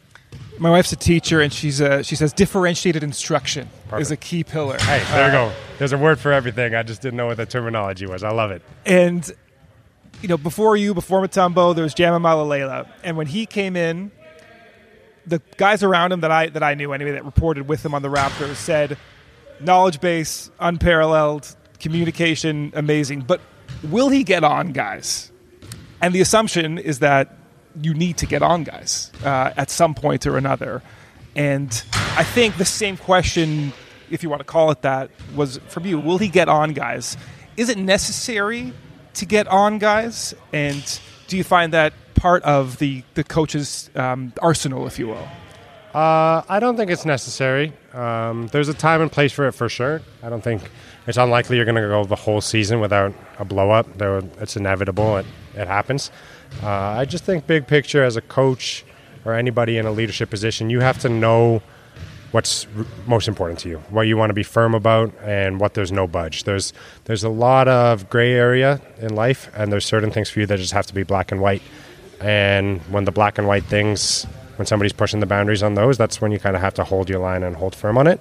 My 0.59 0.71
wife's 0.71 0.91
a 0.91 0.95
teacher, 0.95 1.41
and 1.41 1.53
she's 1.53 1.79
a, 1.79 2.03
she 2.03 2.15
says 2.15 2.33
differentiated 2.33 3.03
instruction 3.03 3.69
Perfect. 3.85 4.01
is 4.01 4.11
a 4.11 4.17
key 4.17 4.43
pillar. 4.43 4.77
Hey, 4.79 5.03
there 5.11 5.23
uh, 5.23 5.27
you 5.27 5.31
go. 5.31 5.55
There's 5.77 5.93
a 5.93 5.97
word 5.97 6.19
for 6.19 6.33
everything. 6.33 6.73
I 6.73 6.83
just 6.83 7.01
didn't 7.01 7.17
know 7.17 7.27
what 7.27 7.37
the 7.37 7.45
terminology 7.45 8.07
was. 8.07 8.23
I 8.23 8.31
love 8.31 8.51
it. 8.51 8.63
And 8.85 9.29
you 10.21 10.27
know, 10.27 10.37
before 10.37 10.75
you, 10.75 10.93
before 10.93 11.21
Mutombo, 11.21 11.75
there 11.75 11.83
was 11.83 11.93
Jama 11.93 12.19
Mahlalela, 12.19 12.87
and 13.03 13.17
when 13.17 13.27
he 13.27 13.45
came 13.45 13.75
in, 13.75 14.11
the 15.27 15.41
guys 15.57 15.83
around 15.83 16.11
him 16.11 16.21
that 16.21 16.31
I 16.31 16.47
that 16.47 16.63
I 16.63 16.73
knew 16.73 16.93
anyway 16.93 17.11
that 17.11 17.25
reported 17.25 17.67
with 17.67 17.85
him 17.85 17.93
on 17.93 18.01
the 18.01 18.09
Raptors 18.09 18.55
said, 18.55 18.97
knowledge 19.59 20.01
base 20.01 20.49
unparalleled, 20.59 21.55
communication 21.79 22.71
amazing, 22.75 23.21
but 23.21 23.41
will 23.83 24.09
he 24.09 24.23
get 24.23 24.43
on, 24.43 24.71
guys? 24.71 25.31
And 26.01 26.13
the 26.13 26.21
assumption 26.21 26.77
is 26.77 26.99
that 26.99 27.35
you 27.81 27.93
need 27.93 28.17
to 28.17 28.25
get 28.25 28.41
on, 28.41 28.63
guys, 28.63 29.11
uh, 29.23 29.53
at 29.57 29.69
some 29.69 29.93
point 29.93 30.25
or 30.25 30.37
another. 30.37 30.81
And 31.35 31.69
I 31.93 32.23
think 32.23 32.57
the 32.57 32.65
same 32.65 32.97
question, 32.97 33.73
if 34.09 34.23
you 34.23 34.29
want 34.29 34.39
to 34.39 34.45
call 34.45 34.71
it 34.71 34.81
that, 34.81 35.11
was 35.35 35.59
from 35.67 35.85
you. 35.85 35.99
Will 35.99 36.17
he 36.17 36.27
get 36.29 36.49
on, 36.49 36.73
guys? 36.73 37.17
Is 37.55 37.69
it 37.69 37.77
necessary 37.77 38.73
to 39.15 39.25
get 39.25 39.47
on 39.47 39.77
guys? 39.77 40.33
And 40.53 40.99
do 41.27 41.37
you 41.37 41.43
find 41.43 41.73
that 41.73 41.93
part 42.15 42.43
of 42.43 42.79
the 42.79 43.03
the 43.13 43.23
coach's 43.23 43.89
um, 43.95 44.33
arsenal, 44.41 44.87
if 44.87 44.97
you 44.97 45.07
will? 45.07 45.27
Uh, 45.93 46.43
I 46.47 46.59
don't 46.59 46.77
think 46.77 46.91
it's 46.91 47.05
necessary. 47.05 47.73
Um, 47.93 48.47
there's 48.51 48.69
a 48.69 48.73
time 48.73 49.01
and 49.01 49.11
place 49.11 49.31
for 49.31 49.47
it 49.47 49.53
for 49.53 49.69
sure. 49.69 50.01
I 50.21 50.29
don't 50.29 50.43
think 50.43 50.61
it's 51.07 51.17
unlikely 51.17 51.55
you're 51.55 51.65
going 51.65 51.75
to 51.75 51.81
go 51.81 52.03
the 52.03 52.15
whole 52.15 52.41
season 52.41 52.79
without 52.79 53.13
a 53.39 53.45
blow 53.45 53.71
up. 53.71 53.87
Though 53.97 54.21
it's 54.39 54.55
inevitable. 54.55 55.17
It, 55.17 55.25
it 55.55 55.67
happens. 55.67 56.11
Uh, 56.61 56.69
I 56.69 57.05
just 57.05 57.23
think 57.23 57.47
big 57.47 57.67
picture 57.67 58.03
as 58.03 58.15
a 58.15 58.21
coach 58.21 58.85
or 59.25 59.33
anybody 59.33 59.77
in 59.77 59.85
a 59.85 59.91
leadership 59.91 60.29
position, 60.29 60.69
you 60.69 60.79
have 60.79 60.99
to 60.99 61.09
know 61.09 61.61
what's 62.31 62.67
most 63.05 63.27
important 63.27 63.59
to 63.59 63.69
you, 63.69 63.77
what 63.89 64.03
you 64.03 64.17
want 64.17 64.29
to 64.29 64.33
be 64.33 64.43
firm 64.43 64.75
about, 64.75 65.13
and 65.23 65.59
what 65.59 65.73
there's 65.73 65.91
no 65.91 66.07
budge. 66.07 66.43
There's 66.43 66.73
there's 67.05 67.23
a 67.23 67.29
lot 67.29 67.67
of 67.67 68.09
gray 68.09 68.33
area 68.33 68.81
in 68.99 69.15
life, 69.15 69.49
and 69.55 69.71
there's 69.71 69.85
certain 69.85 70.11
things 70.11 70.29
for 70.29 70.41
you 70.41 70.45
that 70.45 70.57
just 70.57 70.73
have 70.73 70.85
to 70.87 70.93
be 70.93 71.03
black 71.03 71.31
and 71.31 71.41
white. 71.41 71.61
And 72.19 72.81
when 72.91 73.05
the 73.05 73.11
black 73.11 73.37
and 73.37 73.47
white 73.47 73.63
things, 73.65 74.25
when 74.57 74.65
somebody's 74.65 74.93
pushing 74.93 75.19
the 75.19 75.25
boundaries 75.25 75.63
on 75.63 75.75
those, 75.75 75.97
that's 75.97 76.19
when 76.19 76.31
you 76.31 76.39
kind 76.39 76.55
of 76.55 76.61
have 76.61 76.73
to 76.75 76.83
hold 76.83 77.09
your 77.09 77.19
line 77.19 77.43
and 77.43 77.55
hold 77.55 77.75
firm 77.75 77.97
on 77.97 78.07
it. 78.07 78.19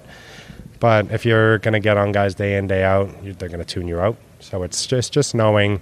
But 0.79 1.11
if 1.11 1.25
you're 1.25 1.57
going 1.59 1.73
to 1.73 1.79
get 1.79 1.97
on 1.97 2.11
guys 2.11 2.35
day 2.35 2.57
in 2.57 2.67
day 2.67 2.83
out, 2.83 3.09
they're 3.23 3.49
going 3.49 3.59
to 3.59 3.65
tune 3.65 3.87
you 3.87 3.99
out. 3.99 4.17
So 4.39 4.63
it's 4.63 4.85
just 4.85 5.11
just 5.13 5.33
knowing 5.33 5.81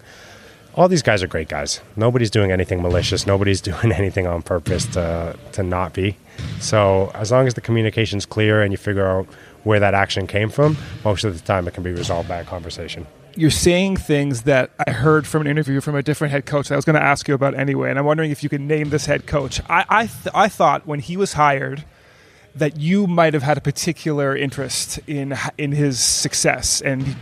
all 0.75 0.87
these 0.87 1.01
guys 1.01 1.23
are 1.23 1.27
great 1.27 1.47
guys. 1.47 1.81
Nobody's 1.95 2.29
doing 2.29 2.51
anything 2.51 2.81
malicious. 2.81 3.25
Nobody's 3.25 3.61
doing 3.69 3.91
anything 3.91 4.27
on 4.27 4.41
purpose 4.41 4.85
to 4.87 5.37
to 5.53 5.63
not 5.63 5.93
be. 5.93 6.17
So 6.59 7.11
as 7.13 7.31
long 7.31 7.47
as 7.47 7.53
the 7.53 7.61
communication's 7.61 8.25
clear 8.25 8.61
and 8.61 8.71
you 8.71 8.77
figure 8.77 9.07
out 9.07 9.27
where 9.63 9.79
that 9.79 9.93
action 9.93 10.27
came 10.27 10.49
from, 10.49 10.77
most 11.03 11.23
of 11.23 11.37
the 11.37 11.45
time 11.45 11.67
it 11.67 11.73
can 11.73 11.83
be 11.83 11.91
resolved 11.91 12.29
by 12.29 12.37
a 12.37 12.43
conversation. 12.43 13.07
You're 13.37 13.51
saying 13.51 13.97
things 13.97 14.43
that 14.43 14.71
I 14.87 14.91
heard 14.91 15.27
from 15.27 15.41
an 15.41 15.47
interview 15.47 15.81
from 15.81 15.95
a 15.95 16.03
different 16.03 16.31
head 16.31 16.45
coach 16.45 16.69
that 16.69 16.75
I 16.75 16.77
was 16.77 16.85
going 16.85 16.95
to 16.95 17.03
ask 17.03 17.27
you 17.27 17.33
about 17.33 17.53
anyway, 17.53 17.89
and 17.89 17.99
I'm 17.99 18.05
wondering 18.05 18.31
if 18.31 18.43
you 18.43 18.49
can 18.49 18.65
name 18.65 18.91
this 18.91 19.07
head 19.07 19.25
coach. 19.27 19.59
I 19.69 19.85
I, 19.89 20.07
th- 20.07 20.33
I 20.33 20.47
thought 20.47 20.87
when 20.87 20.99
he 21.01 21.17
was 21.17 21.33
hired 21.33 21.83
that 22.55 22.77
you 22.77 23.05
might 23.07 23.33
have 23.33 23.43
had 23.43 23.57
a 23.57 23.61
particular 23.61 24.35
interest 24.35 24.99
in 25.07 25.37
in 25.57 25.71
his 25.71 25.99
success 25.99 26.81
and 26.81 27.15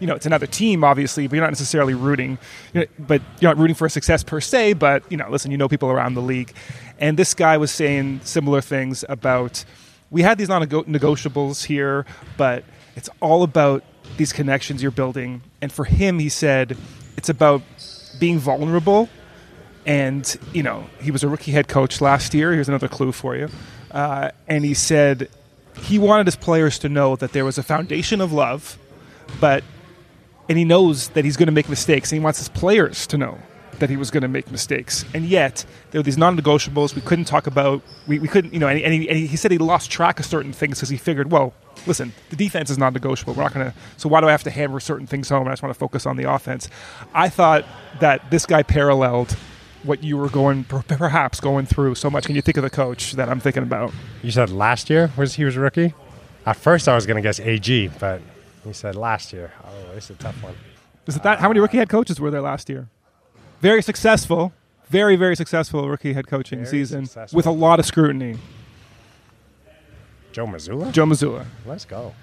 you 0.00 0.06
know, 0.06 0.14
it's 0.14 0.26
another 0.26 0.46
team, 0.46 0.84
obviously, 0.84 1.26
but 1.26 1.34
you're 1.34 1.44
not 1.44 1.50
necessarily 1.50 1.94
rooting, 1.94 2.38
you 2.72 2.80
know, 2.80 2.86
but 2.98 3.20
you're 3.40 3.50
not 3.50 3.58
rooting 3.58 3.74
for 3.74 3.86
a 3.86 3.90
success 3.90 4.22
per 4.22 4.40
se. 4.40 4.74
But 4.74 5.02
you 5.10 5.16
know, 5.16 5.28
listen, 5.28 5.50
you 5.50 5.56
know 5.56 5.68
people 5.68 5.90
around 5.90 6.14
the 6.14 6.22
league, 6.22 6.52
and 6.98 7.18
this 7.18 7.34
guy 7.34 7.56
was 7.56 7.70
saying 7.70 8.20
similar 8.24 8.60
things 8.60 9.04
about 9.08 9.64
we 10.10 10.22
had 10.22 10.38
these 10.38 10.48
non-negotiables 10.48 11.64
here, 11.64 12.06
but 12.36 12.64
it's 12.96 13.10
all 13.20 13.42
about 13.42 13.84
these 14.16 14.32
connections 14.32 14.82
you're 14.82 14.90
building. 14.90 15.42
And 15.60 15.70
for 15.70 15.84
him, 15.84 16.18
he 16.18 16.28
said 16.28 16.76
it's 17.16 17.28
about 17.28 17.62
being 18.18 18.38
vulnerable. 18.38 19.08
And 19.84 20.36
you 20.52 20.62
know, 20.62 20.86
he 21.00 21.10
was 21.10 21.24
a 21.24 21.28
rookie 21.28 21.52
head 21.52 21.68
coach 21.68 22.00
last 22.00 22.34
year. 22.34 22.52
Here's 22.52 22.68
another 22.68 22.88
clue 22.88 23.12
for 23.12 23.36
you. 23.36 23.48
Uh, 23.90 24.30
and 24.46 24.64
he 24.64 24.74
said 24.74 25.28
he 25.82 25.98
wanted 25.98 26.26
his 26.26 26.36
players 26.36 26.78
to 26.80 26.88
know 26.88 27.16
that 27.16 27.32
there 27.32 27.44
was 27.44 27.58
a 27.58 27.62
foundation 27.62 28.20
of 28.20 28.32
love, 28.32 28.78
but 29.40 29.64
and 30.48 30.56
he 30.56 30.64
knows 30.64 31.08
that 31.10 31.24
he's 31.24 31.36
going 31.36 31.46
to 31.46 31.52
make 31.52 31.68
mistakes, 31.68 32.10
and 32.10 32.18
he 32.18 32.24
wants 32.24 32.38
his 32.38 32.48
players 32.48 33.06
to 33.08 33.18
know 33.18 33.38
that 33.78 33.90
he 33.90 33.96
was 33.96 34.10
going 34.10 34.22
to 34.22 34.28
make 34.28 34.50
mistakes. 34.50 35.04
And 35.14 35.24
yet, 35.24 35.64
there 35.90 36.00
were 36.00 36.04
these 36.04 36.18
non-negotiables 36.18 36.94
we 36.94 37.02
couldn't 37.02 37.26
talk 37.26 37.46
about. 37.46 37.82
We, 38.06 38.18
we 38.18 38.28
couldn't, 38.28 38.52
you 38.52 38.58
know, 38.58 38.66
and, 38.66 38.80
and, 38.80 38.92
he, 38.92 39.08
and 39.08 39.18
he, 39.18 39.36
said 39.36 39.52
he 39.52 39.58
lost 39.58 39.90
track 39.90 40.18
of 40.18 40.26
certain 40.26 40.52
things 40.52 40.78
because 40.78 40.88
he 40.88 40.96
figured, 40.96 41.30
well, 41.30 41.54
listen, 41.86 42.12
the 42.30 42.36
defense 42.36 42.70
is 42.70 42.78
non-negotiable. 42.78 43.34
We're 43.34 43.44
not 43.44 43.54
going 43.54 43.70
to. 43.70 43.74
So 43.96 44.08
why 44.08 44.20
do 44.20 44.26
I 44.26 44.32
have 44.32 44.42
to 44.44 44.50
hammer 44.50 44.80
certain 44.80 45.06
things 45.06 45.28
home? 45.28 45.46
I 45.46 45.52
just 45.52 45.62
want 45.62 45.72
to 45.72 45.78
focus 45.78 46.06
on 46.06 46.16
the 46.16 46.30
offense. 46.30 46.68
I 47.14 47.28
thought 47.28 47.64
that 48.00 48.30
this 48.30 48.46
guy 48.46 48.62
paralleled 48.62 49.36
what 49.84 50.02
you 50.02 50.16
were 50.16 50.28
going, 50.28 50.64
perhaps 50.64 51.40
going 51.40 51.66
through 51.66 51.94
so 51.94 52.10
much. 52.10 52.24
Can 52.24 52.34
you 52.36 52.42
think 52.42 52.56
of 52.56 52.62
the 52.62 52.70
coach 52.70 53.12
that 53.12 53.28
I'm 53.28 53.40
thinking 53.40 53.62
about? 53.62 53.92
You 54.22 54.30
said 54.30 54.50
last 54.50 54.90
year 54.90 55.10
was 55.16 55.34
he 55.34 55.44
was 55.44 55.56
rookie. 55.56 55.94
At 56.46 56.56
first, 56.56 56.88
I 56.88 56.94
was 56.94 57.06
going 57.06 57.16
to 57.16 57.22
guess 57.22 57.40
AG, 57.40 57.88
but 58.00 58.20
he 58.64 58.72
said 58.72 58.96
last 58.96 59.32
year. 59.32 59.52
Oh, 59.64 59.96
is 59.96 60.10
a 60.10 60.14
tough 60.14 60.42
one. 60.42 60.54
Is 61.06 61.16
it 61.16 61.22
that? 61.22 61.40
How 61.40 61.48
many 61.48 61.60
rookie 61.60 61.78
head 61.78 61.88
coaches 61.88 62.20
were 62.20 62.30
there 62.30 62.40
last 62.40 62.68
year? 62.68 62.88
Very 63.60 63.82
successful, 63.82 64.52
very 64.88 65.16
very 65.16 65.36
successful 65.36 65.88
rookie 65.88 66.12
head 66.12 66.26
coaching 66.26 66.64
season 66.64 67.06
successful. 67.06 67.36
with 67.36 67.46
a 67.46 67.50
lot 67.50 67.78
of 67.78 67.86
scrutiny. 67.86 68.38
Joe 70.32 70.46
Mazzulla. 70.46 70.92
Joe 70.92 71.06
Mazzulla. 71.06 71.46
Let's 71.66 71.84
go. 71.84 72.14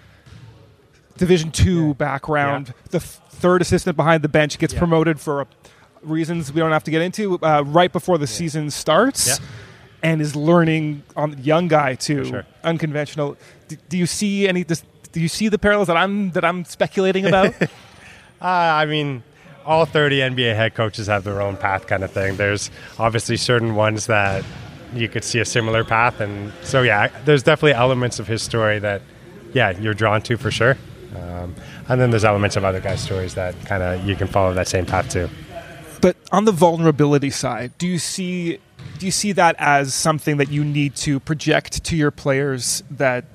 Division 1.17 1.51
two 1.51 1.87
yeah. 1.87 1.93
background. 1.93 2.67
Yeah. 2.67 2.73
The 2.91 2.97
f- 2.97 3.21
third 3.29 3.61
assistant 3.61 3.97
behind 3.97 4.23
the 4.23 4.29
bench 4.29 4.57
gets 4.59 4.73
yeah. 4.73 4.79
promoted 4.79 5.19
for 5.19 5.41
uh, 5.41 5.45
reasons 6.05 6.53
we 6.53 6.59
don't 6.59 6.71
have 6.71 6.83
to 6.85 6.91
get 6.91 7.01
into. 7.01 7.39
Uh, 7.39 7.63
right 7.65 7.91
before 7.91 8.17
the 8.17 8.27
season 8.27 8.71
starts 8.71 9.39
and 10.03 10.21
is 10.21 10.35
learning 10.35 11.03
on 11.15 11.37
young 11.41 11.67
guy 11.67 11.95
too, 11.95 12.25
sure. 12.25 12.45
unconventional. 12.63 13.37
D- 13.67 13.77
do 13.89 13.97
you 13.97 14.05
see 14.05 14.47
any? 14.47 14.63
Does, 14.63 14.83
do 15.11 15.19
you 15.19 15.27
see 15.27 15.47
the 15.47 15.57
parallels 15.57 15.87
that 15.87 15.97
I'm 15.97 16.31
that 16.31 16.45
I'm 16.45 16.63
speculating 16.65 17.25
about? 17.25 17.59
uh, 17.61 17.67
I 18.41 18.85
mean, 18.85 19.23
all 19.65 19.85
30 19.85 20.19
NBA 20.19 20.55
head 20.55 20.75
coaches 20.75 21.07
have 21.07 21.23
their 21.23 21.41
own 21.41 21.57
path, 21.57 21.87
kind 21.87 22.03
of 22.03 22.11
thing. 22.11 22.37
There's 22.37 22.69
obviously 22.99 23.37
certain 23.37 23.75
ones 23.75 24.05
that 24.07 24.45
you 24.93 25.09
could 25.09 25.23
see 25.23 25.39
a 25.39 25.45
similar 25.45 25.83
path, 25.83 26.21
and 26.21 26.53
so 26.61 26.81
yeah, 26.81 27.07
there's 27.25 27.43
definitely 27.43 27.73
elements 27.73 28.19
of 28.19 28.27
his 28.27 28.41
story 28.41 28.79
that, 28.79 29.01
yeah, 29.53 29.71
you're 29.71 29.93
drawn 29.93 30.21
to 30.23 30.37
for 30.37 30.51
sure. 30.51 30.77
Um, 31.15 31.55
and 31.87 31.99
then 31.99 32.09
there's 32.11 32.25
elements 32.25 32.55
of 32.55 32.63
other 32.63 32.79
guys' 32.79 33.01
stories 33.01 33.35
that 33.35 33.59
kind 33.65 33.81
of 33.81 34.05
you 34.07 34.15
can 34.15 34.27
follow 34.27 34.53
that 34.53 34.67
same 34.67 34.85
path 34.85 35.09
too. 35.09 35.29
But 36.01 36.17
on 36.31 36.45
the 36.45 36.51
vulnerability 36.51 37.29
side, 37.29 37.71
do 37.77 37.87
you 37.87 37.99
see 37.99 38.59
do 38.99 39.05
you 39.05 39.11
see 39.11 39.31
that 39.33 39.55
as 39.57 39.93
something 39.93 40.37
that 40.37 40.49
you 40.49 40.63
need 40.63 40.95
to 40.97 41.19
project 41.19 41.83
to 41.85 41.95
your 41.95 42.11
players 42.11 42.83
that 42.91 43.25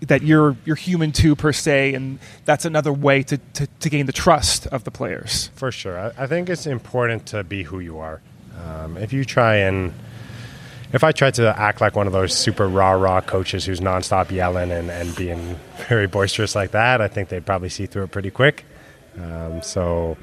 that 0.00 0.22
you're 0.22 0.56
you're 0.64 0.76
human 0.76 1.12
too 1.12 1.34
per 1.36 1.52
se, 1.52 1.94
and 1.94 2.18
that's 2.44 2.64
another 2.64 2.92
way 2.92 3.22
to, 3.22 3.38
to, 3.54 3.66
to 3.80 3.90
gain 3.90 4.06
the 4.06 4.12
trust 4.12 4.66
of 4.68 4.84
the 4.84 4.90
players. 4.90 5.50
For 5.54 5.72
sure, 5.72 5.98
I, 5.98 6.24
I 6.24 6.26
think 6.26 6.48
it's 6.48 6.66
important 6.66 7.26
to 7.26 7.44
be 7.44 7.62
who 7.62 7.80
you 7.80 7.98
are. 7.98 8.20
Um, 8.64 8.96
if 8.96 9.12
you 9.12 9.24
try 9.24 9.56
and 9.56 9.92
if 10.92 11.02
I 11.04 11.12
tried 11.12 11.34
to 11.34 11.58
act 11.58 11.80
like 11.80 11.96
one 11.96 12.06
of 12.06 12.12
those 12.12 12.32
super 12.32 12.68
rah 12.68 12.92
rah 12.92 13.20
coaches 13.20 13.64
who's 13.64 13.80
nonstop 13.80 14.30
yelling 14.30 14.70
and, 14.70 14.90
and 14.90 15.14
being 15.16 15.58
very 15.88 16.06
boisterous 16.06 16.54
like 16.54 16.72
that, 16.72 17.00
I 17.00 17.08
think 17.08 17.28
they'd 17.28 17.44
probably 17.44 17.68
see 17.68 17.86
through 17.86 18.04
it 18.04 18.10
pretty 18.10 18.30
quick. 18.30 18.64
Um, 19.18 19.62
so 19.62 20.16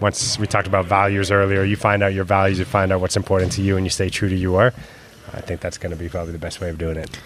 once 0.00 0.38
we 0.38 0.46
talked 0.46 0.66
about 0.66 0.86
values 0.86 1.30
earlier, 1.30 1.64
you 1.64 1.76
find 1.76 2.02
out 2.02 2.14
your 2.14 2.24
values, 2.24 2.58
you 2.58 2.64
find 2.64 2.92
out 2.92 3.00
what's 3.00 3.16
important 3.16 3.52
to 3.52 3.62
you, 3.62 3.76
and 3.76 3.84
you 3.84 3.90
stay 3.90 4.08
true 4.08 4.28
to 4.28 4.36
you 4.36 4.56
are. 4.56 4.72
I 5.32 5.40
think 5.40 5.60
that's 5.60 5.78
going 5.78 5.90
to 5.90 5.96
be 5.96 6.08
probably 6.08 6.32
the 6.32 6.38
best 6.38 6.60
way 6.60 6.70
of 6.70 6.78
doing 6.78 6.96
it 6.96 7.18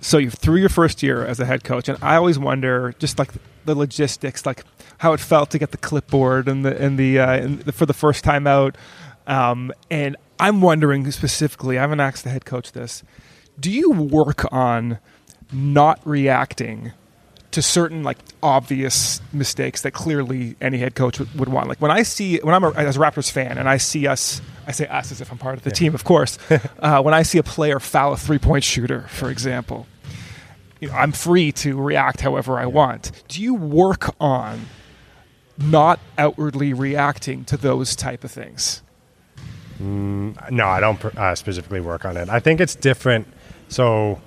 so 0.00 0.18
you 0.18 0.30
through 0.30 0.56
your 0.56 0.68
first 0.68 1.02
year 1.02 1.24
as 1.24 1.40
a 1.40 1.44
head 1.44 1.64
coach, 1.64 1.88
and 1.88 1.98
I 2.02 2.16
always 2.16 2.38
wonder 2.38 2.94
just 2.98 3.18
like 3.18 3.32
the 3.64 3.74
logistics, 3.74 4.46
like 4.46 4.64
how 4.98 5.12
it 5.12 5.20
felt 5.20 5.50
to 5.50 5.58
get 5.58 5.70
the 5.70 5.76
clipboard 5.76 6.48
and 6.48 6.64
the 6.64 6.76
and 6.80 6.98
the, 6.98 7.18
uh, 7.18 7.32
and 7.32 7.60
the 7.60 7.72
for 7.72 7.86
the 7.86 7.92
first 7.92 8.24
time 8.24 8.46
out. 8.46 8.76
Um, 9.26 9.72
and 9.90 10.16
I'm 10.38 10.62
wondering 10.62 11.08
specifically, 11.10 11.78
I 11.78 11.82
haven't 11.82 12.00
asked 12.00 12.24
the 12.24 12.30
head 12.30 12.44
coach 12.44 12.72
this. 12.72 13.02
Do 13.58 13.70
you 13.70 13.90
work 13.90 14.50
on 14.52 14.98
not 15.52 16.00
reacting 16.04 16.92
to 17.52 17.62
certain 17.62 18.02
like 18.02 18.18
obvious 18.42 19.20
mistakes 19.32 19.82
that 19.82 19.92
clearly 19.92 20.56
any 20.60 20.78
head 20.78 20.94
coach 20.94 21.18
would, 21.18 21.34
would 21.38 21.48
want? 21.48 21.68
Like 21.68 21.80
when 21.80 21.90
I 21.90 22.02
see 22.02 22.38
when 22.38 22.54
I'm 22.54 22.64
a, 22.64 22.70
as 22.72 22.96
a 22.96 23.00
Raptors 23.00 23.30
fan 23.30 23.58
and 23.58 23.68
I 23.68 23.76
see 23.76 24.06
us 24.06 24.40
I 24.66 24.72
say 24.72 24.86
us 24.86 25.10
as 25.10 25.20
if 25.20 25.32
I'm 25.32 25.38
part 25.38 25.56
of 25.56 25.64
the 25.64 25.70
yeah. 25.70 25.74
team, 25.74 25.94
of 25.94 26.04
course. 26.04 26.38
uh, 26.78 27.02
when 27.02 27.14
I 27.14 27.22
see 27.22 27.38
a 27.38 27.42
player 27.42 27.80
foul 27.80 28.12
a 28.12 28.16
three 28.16 28.38
point 28.38 28.64
shooter, 28.64 29.02
for 29.08 29.30
example, 29.30 29.86
you 30.80 30.88
know, 30.88 30.94
I'm 30.94 31.12
free 31.12 31.52
to 31.52 31.80
react 31.80 32.20
however 32.20 32.58
I 32.58 32.66
want. 32.66 33.10
Do 33.28 33.42
you 33.42 33.54
work 33.54 34.14
on 34.20 34.66
not 35.58 36.00
outwardly 36.16 36.72
reacting 36.72 37.44
to 37.46 37.56
those 37.56 37.96
type 37.96 38.24
of 38.24 38.30
things? 38.30 38.82
Mm, 39.80 40.50
no, 40.50 40.66
I 40.66 40.80
don't 40.80 41.02
uh, 41.04 41.34
specifically 41.34 41.80
work 41.80 42.04
on 42.04 42.16
it. 42.16 42.28
I 42.28 42.40
think 42.40 42.60
it's 42.60 42.74
different. 42.74 43.26
So 43.68 44.20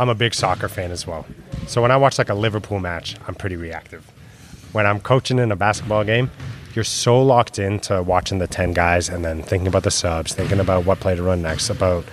I'm 0.00 0.08
a 0.08 0.14
big 0.14 0.32
soccer 0.32 0.66
fan 0.66 0.92
as 0.92 1.06
well. 1.06 1.26
So 1.66 1.82
when 1.82 1.90
I 1.90 1.98
watch 1.98 2.16
like 2.16 2.30
a 2.30 2.34
Liverpool 2.34 2.78
match, 2.78 3.16
I'm 3.28 3.34
pretty 3.34 3.56
reactive. 3.56 4.02
When 4.72 4.86
I'm 4.86 4.98
coaching 4.98 5.38
in 5.38 5.52
a 5.52 5.56
basketball 5.56 6.04
game, 6.04 6.30
you're 6.74 6.84
so 6.84 7.20
locked 7.20 7.58
into 7.58 8.02
watching 8.02 8.38
the 8.38 8.46
10 8.46 8.72
guys 8.72 9.10
and 9.10 9.22
then 9.22 9.42
thinking 9.42 9.68
about 9.68 9.82
the 9.82 9.90
subs, 9.90 10.32
thinking 10.32 10.58
about 10.58 10.86
what 10.86 11.00
play 11.00 11.16
to 11.16 11.22
run 11.22 11.42
next, 11.42 11.68
about 11.68 12.06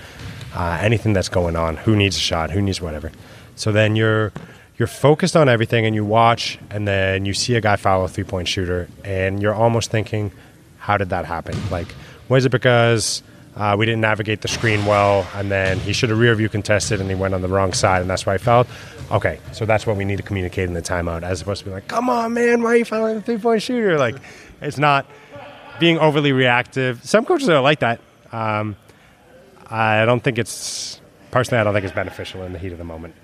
uh, 0.53 0.77
anything 0.81 1.13
that's 1.13 1.29
going 1.29 1.55
on, 1.55 1.77
who 1.77 1.95
needs 1.95 2.17
a 2.17 2.19
shot, 2.19 2.51
who 2.51 2.61
needs 2.61 2.81
whatever. 2.81 3.09
So 3.55 3.71
then 3.71 3.95
you're 3.95 4.33
you're 4.77 4.87
focused 4.87 5.37
on 5.37 5.47
everything 5.47 5.85
and 5.85 5.95
you 5.95 6.03
watch 6.03 6.59
and 6.69 6.85
then 6.85 7.25
you 7.25 7.33
see 7.33 7.55
a 7.55 7.61
guy 7.61 7.77
foul 7.77 8.03
a 8.03 8.09
three 8.09 8.25
point 8.25 8.49
shooter 8.49 8.89
and 9.05 9.41
you're 9.41 9.55
almost 9.55 9.91
thinking, 9.91 10.33
how 10.77 10.97
did 10.97 11.09
that 11.11 11.23
happen? 11.23 11.57
Like, 11.71 11.87
was 12.27 12.43
it 12.43 12.49
because 12.49 13.23
uh, 13.57 13.75
we 13.77 13.85
didn't 13.85 14.01
navigate 14.01 14.41
the 14.41 14.47
screen 14.47 14.85
well 14.85 15.27
and 15.35 15.51
then 15.51 15.79
he 15.79 15.91
should 15.91 16.09
have 16.09 16.19
rear 16.19 16.33
view 16.35 16.47
contested 16.47 17.01
and 17.01 17.09
he 17.09 17.15
went 17.15 17.33
on 17.33 17.41
the 17.41 17.47
wrong 17.47 17.73
side 17.73 18.01
and 18.01 18.09
that's 18.09 18.25
why 18.25 18.33
he 18.33 18.43
fouled? 18.43 18.67
Okay, 19.11 19.39
so 19.51 19.65
that's 19.65 19.87
what 19.87 19.97
we 19.97 20.05
need 20.05 20.17
to 20.17 20.23
communicate 20.23 20.67
in 20.67 20.73
the 20.73 20.81
timeout 20.81 21.23
as 21.23 21.41
opposed 21.41 21.59
to 21.59 21.65
be 21.65 21.71
like, 21.71 21.87
come 21.87 22.09
on, 22.09 22.33
man, 22.33 22.61
why 22.61 22.69
are 22.69 22.75
you 22.77 22.85
fouling 22.85 23.17
a 23.17 23.21
three 23.21 23.37
point 23.37 23.61
shooter? 23.61 23.97
Like, 23.97 24.15
it's 24.61 24.77
not 24.77 25.05
being 25.79 25.97
overly 25.97 26.31
reactive. 26.31 27.03
Some 27.03 27.25
coaches 27.25 27.49
are 27.49 27.61
like 27.61 27.79
that. 27.79 27.99
Um, 28.31 28.75
I 29.67 30.05
don't 30.05 30.23
think 30.23 30.37
it's 30.37 31.01
personally, 31.31 31.59
I 31.59 31.63
don't 31.63 31.73
think 31.73 31.85
it's 31.85 31.95
beneficial 31.95 32.43
in 32.43 32.53
the 32.53 32.59
heat 32.59 32.71
of 32.71 32.77
the 32.77 32.83
moment. 32.83 33.15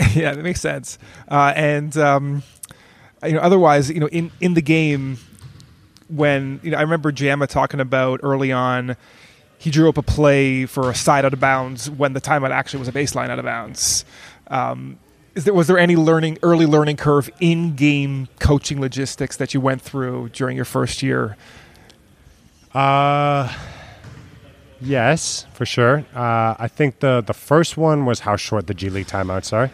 yeah, 0.14 0.32
that 0.34 0.42
makes 0.42 0.60
sense. 0.60 0.98
Uh, 1.28 1.52
and 1.56 1.96
um, 1.96 2.42
you 3.24 3.32
know, 3.32 3.40
otherwise, 3.40 3.90
you 3.90 4.00
know, 4.00 4.08
in 4.08 4.30
in 4.40 4.54
the 4.54 4.62
game, 4.62 5.18
when 6.08 6.60
you 6.62 6.70
know, 6.70 6.78
I 6.78 6.82
remember 6.82 7.12
Jama 7.12 7.46
talking 7.46 7.80
about 7.80 8.20
early 8.22 8.52
on, 8.52 8.96
he 9.58 9.70
drew 9.70 9.88
up 9.88 9.98
a 9.98 10.02
play 10.02 10.66
for 10.66 10.90
a 10.90 10.94
side 10.94 11.24
out 11.24 11.32
of 11.32 11.40
bounds 11.40 11.90
when 11.90 12.12
the 12.12 12.20
timeout 12.20 12.50
actually 12.50 12.80
was 12.80 12.88
a 12.88 12.92
baseline 12.92 13.28
out 13.28 13.38
of 13.38 13.44
bounds. 13.44 14.04
Um, 14.48 14.98
is 15.34 15.44
there 15.44 15.54
was 15.54 15.66
there 15.66 15.78
any 15.78 15.96
learning 15.96 16.38
early 16.42 16.66
learning 16.66 16.96
curve 16.96 17.30
in 17.40 17.76
game 17.76 18.28
coaching 18.40 18.80
logistics 18.80 19.36
that 19.36 19.54
you 19.54 19.60
went 19.60 19.82
through 19.82 20.30
during 20.30 20.56
your 20.56 20.64
first 20.64 21.02
year? 21.02 21.36
Uh 22.74 23.52
yes, 24.80 25.46
for 25.52 25.64
sure. 25.64 26.04
Uh, 26.14 26.54
I 26.58 26.68
think 26.68 27.00
the 27.00 27.20
the 27.20 27.34
first 27.34 27.76
one 27.76 28.04
was 28.04 28.20
how 28.20 28.36
short 28.36 28.66
the 28.66 28.74
G 28.74 28.90
League 28.90 29.06
timeouts 29.06 29.52
are. 29.52 29.70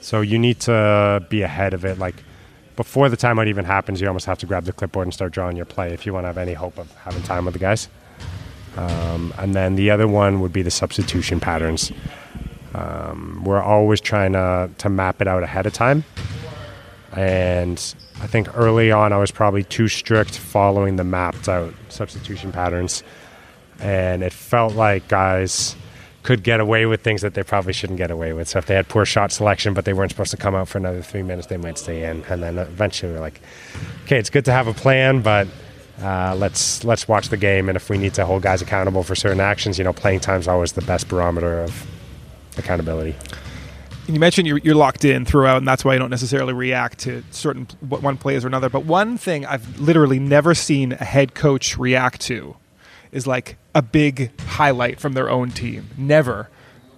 So 0.00 0.20
you 0.20 0.38
need 0.38 0.60
to 0.60 1.24
be 1.28 1.42
ahead 1.42 1.74
of 1.74 1.84
it. 1.84 1.98
Like 1.98 2.16
before 2.76 3.08
the 3.08 3.16
timeout 3.16 3.46
even 3.46 3.64
happens, 3.64 4.00
you 4.00 4.06
almost 4.06 4.26
have 4.26 4.38
to 4.38 4.46
grab 4.46 4.64
the 4.64 4.72
clipboard 4.72 5.06
and 5.06 5.14
start 5.14 5.32
drawing 5.32 5.56
your 5.56 5.66
play 5.66 5.92
if 5.92 6.06
you 6.06 6.12
want 6.12 6.24
to 6.24 6.28
have 6.28 6.38
any 6.38 6.54
hope 6.54 6.78
of 6.78 6.90
having 6.96 7.22
time 7.22 7.44
with 7.44 7.54
the 7.54 7.60
guys. 7.60 7.88
Um, 8.76 9.32
and 9.38 9.54
then 9.54 9.76
the 9.76 9.90
other 9.90 10.08
one 10.08 10.40
would 10.40 10.52
be 10.52 10.62
the 10.62 10.70
substitution 10.70 11.40
patterns. 11.40 11.92
Um, 12.74 13.42
we're 13.44 13.62
always 13.62 14.00
trying 14.00 14.32
to, 14.32 14.70
to 14.78 14.88
map 14.88 15.20
it 15.20 15.28
out 15.28 15.42
ahead 15.44 15.66
of 15.66 15.72
time. 15.72 16.04
And 17.12 17.78
I 18.20 18.26
think 18.26 18.56
early 18.56 18.90
on, 18.90 19.12
I 19.12 19.18
was 19.18 19.30
probably 19.30 19.62
too 19.62 19.86
strict 19.86 20.36
following 20.36 20.96
the 20.96 21.04
mapped 21.04 21.48
out 21.48 21.72
substitution 21.88 22.50
patterns. 22.50 23.04
And 23.78 24.24
it 24.24 24.32
felt 24.32 24.74
like 24.74 25.06
guys 25.06 25.76
could 26.24 26.42
get 26.42 26.58
away 26.58 26.86
with 26.86 27.02
things 27.02 27.20
that 27.20 27.34
they 27.34 27.42
probably 27.42 27.72
shouldn't 27.72 27.98
get 27.98 28.10
away 28.10 28.32
with. 28.32 28.48
So 28.48 28.58
if 28.58 28.66
they 28.66 28.74
had 28.74 28.88
poor 28.88 29.04
shot 29.04 29.30
selection, 29.30 29.74
but 29.74 29.84
they 29.84 29.92
weren't 29.92 30.10
supposed 30.10 30.30
to 30.32 30.36
come 30.36 30.54
out 30.54 30.68
for 30.68 30.78
another 30.78 31.02
three 31.02 31.22
minutes, 31.22 31.46
they 31.46 31.58
might 31.58 31.78
stay 31.78 32.04
in. 32.04 32.24
And 32.24 32.42
then 32.42 32.58
eventually, 32.58 33.12
we're 33.12 33.20
like, 33.20 33.40
okay, 34.04 34.18
it's 34.18 34.30
good 34.30 34.46
to 34.46 34.52
have 34.52 34.66
a 34.66 34.72
plan, 34.72 35.20
but 35.20 35.46
uh, 36.02 36.34
let's 36.36 36.82
let's 36.82 37.06
watch 37.06 37.28
the 37.28 37.36
game. 37.36 37.68
And 37.68 37.76
if 37.76 37.90
we 37.90 37.98
need 37.98 38.14
to 38.14 38.24
hold 38.24 38.42
guys 38.42 38.62
accountable 38.62 39.02
for 39.02 39.14
certain 39.14 39.40
actions, 39.40 39.78
you 39.78 39.84
know, 39.84 39.92
playing 39.92 40.20
time 40.20 40.40
is 40.40 40.48
always 40.48 40.72
the 40.72 40.82
best 40.82 41.08
barometer 41.08 41.60
of 41.60 41.86
accountability. 42.56 43.14
You 44.06 44.18
mentioned 44.18 44.46
you're, 44.46 44.58
you're, 44.58 44.74
locked 44.74 45.06
in 45.06 45.24
throughout, 45.24 45.58
and 45.58 45.68
that's 45.68 45.82
why 45.82 45.94
you 45.94 45.98
don't 45.98 46.10
necessarily 46.10 46.52
react 46.52 46.98
to 47.00 47.22
certain 47.30 47.66
one 47.80 48.18
plays 48.18 48.44
or 48.44 48.48
another. 48.48 48.68
But 48.68 48.84
one 48.84 49.16
thing 49.16 49.46
I've 49.46 49.80
literally 49.80 50.18
never 50.18 50.54
seen 50.54 50.92
a 50.92 51.04
head 51.04 51.34
coach 51.34 51.78
react 51.78 52.20
to 52.22 52.54
is 53.14 53.26
like 53.26 53.56
a 53.74 53.80
big 53.80 54.38
highlight 54.42 55.00
from 55.00 55.14
their 55.14 55.30
own 55.30 55.50
team. 55.50 55.88
Never 55.96 56.50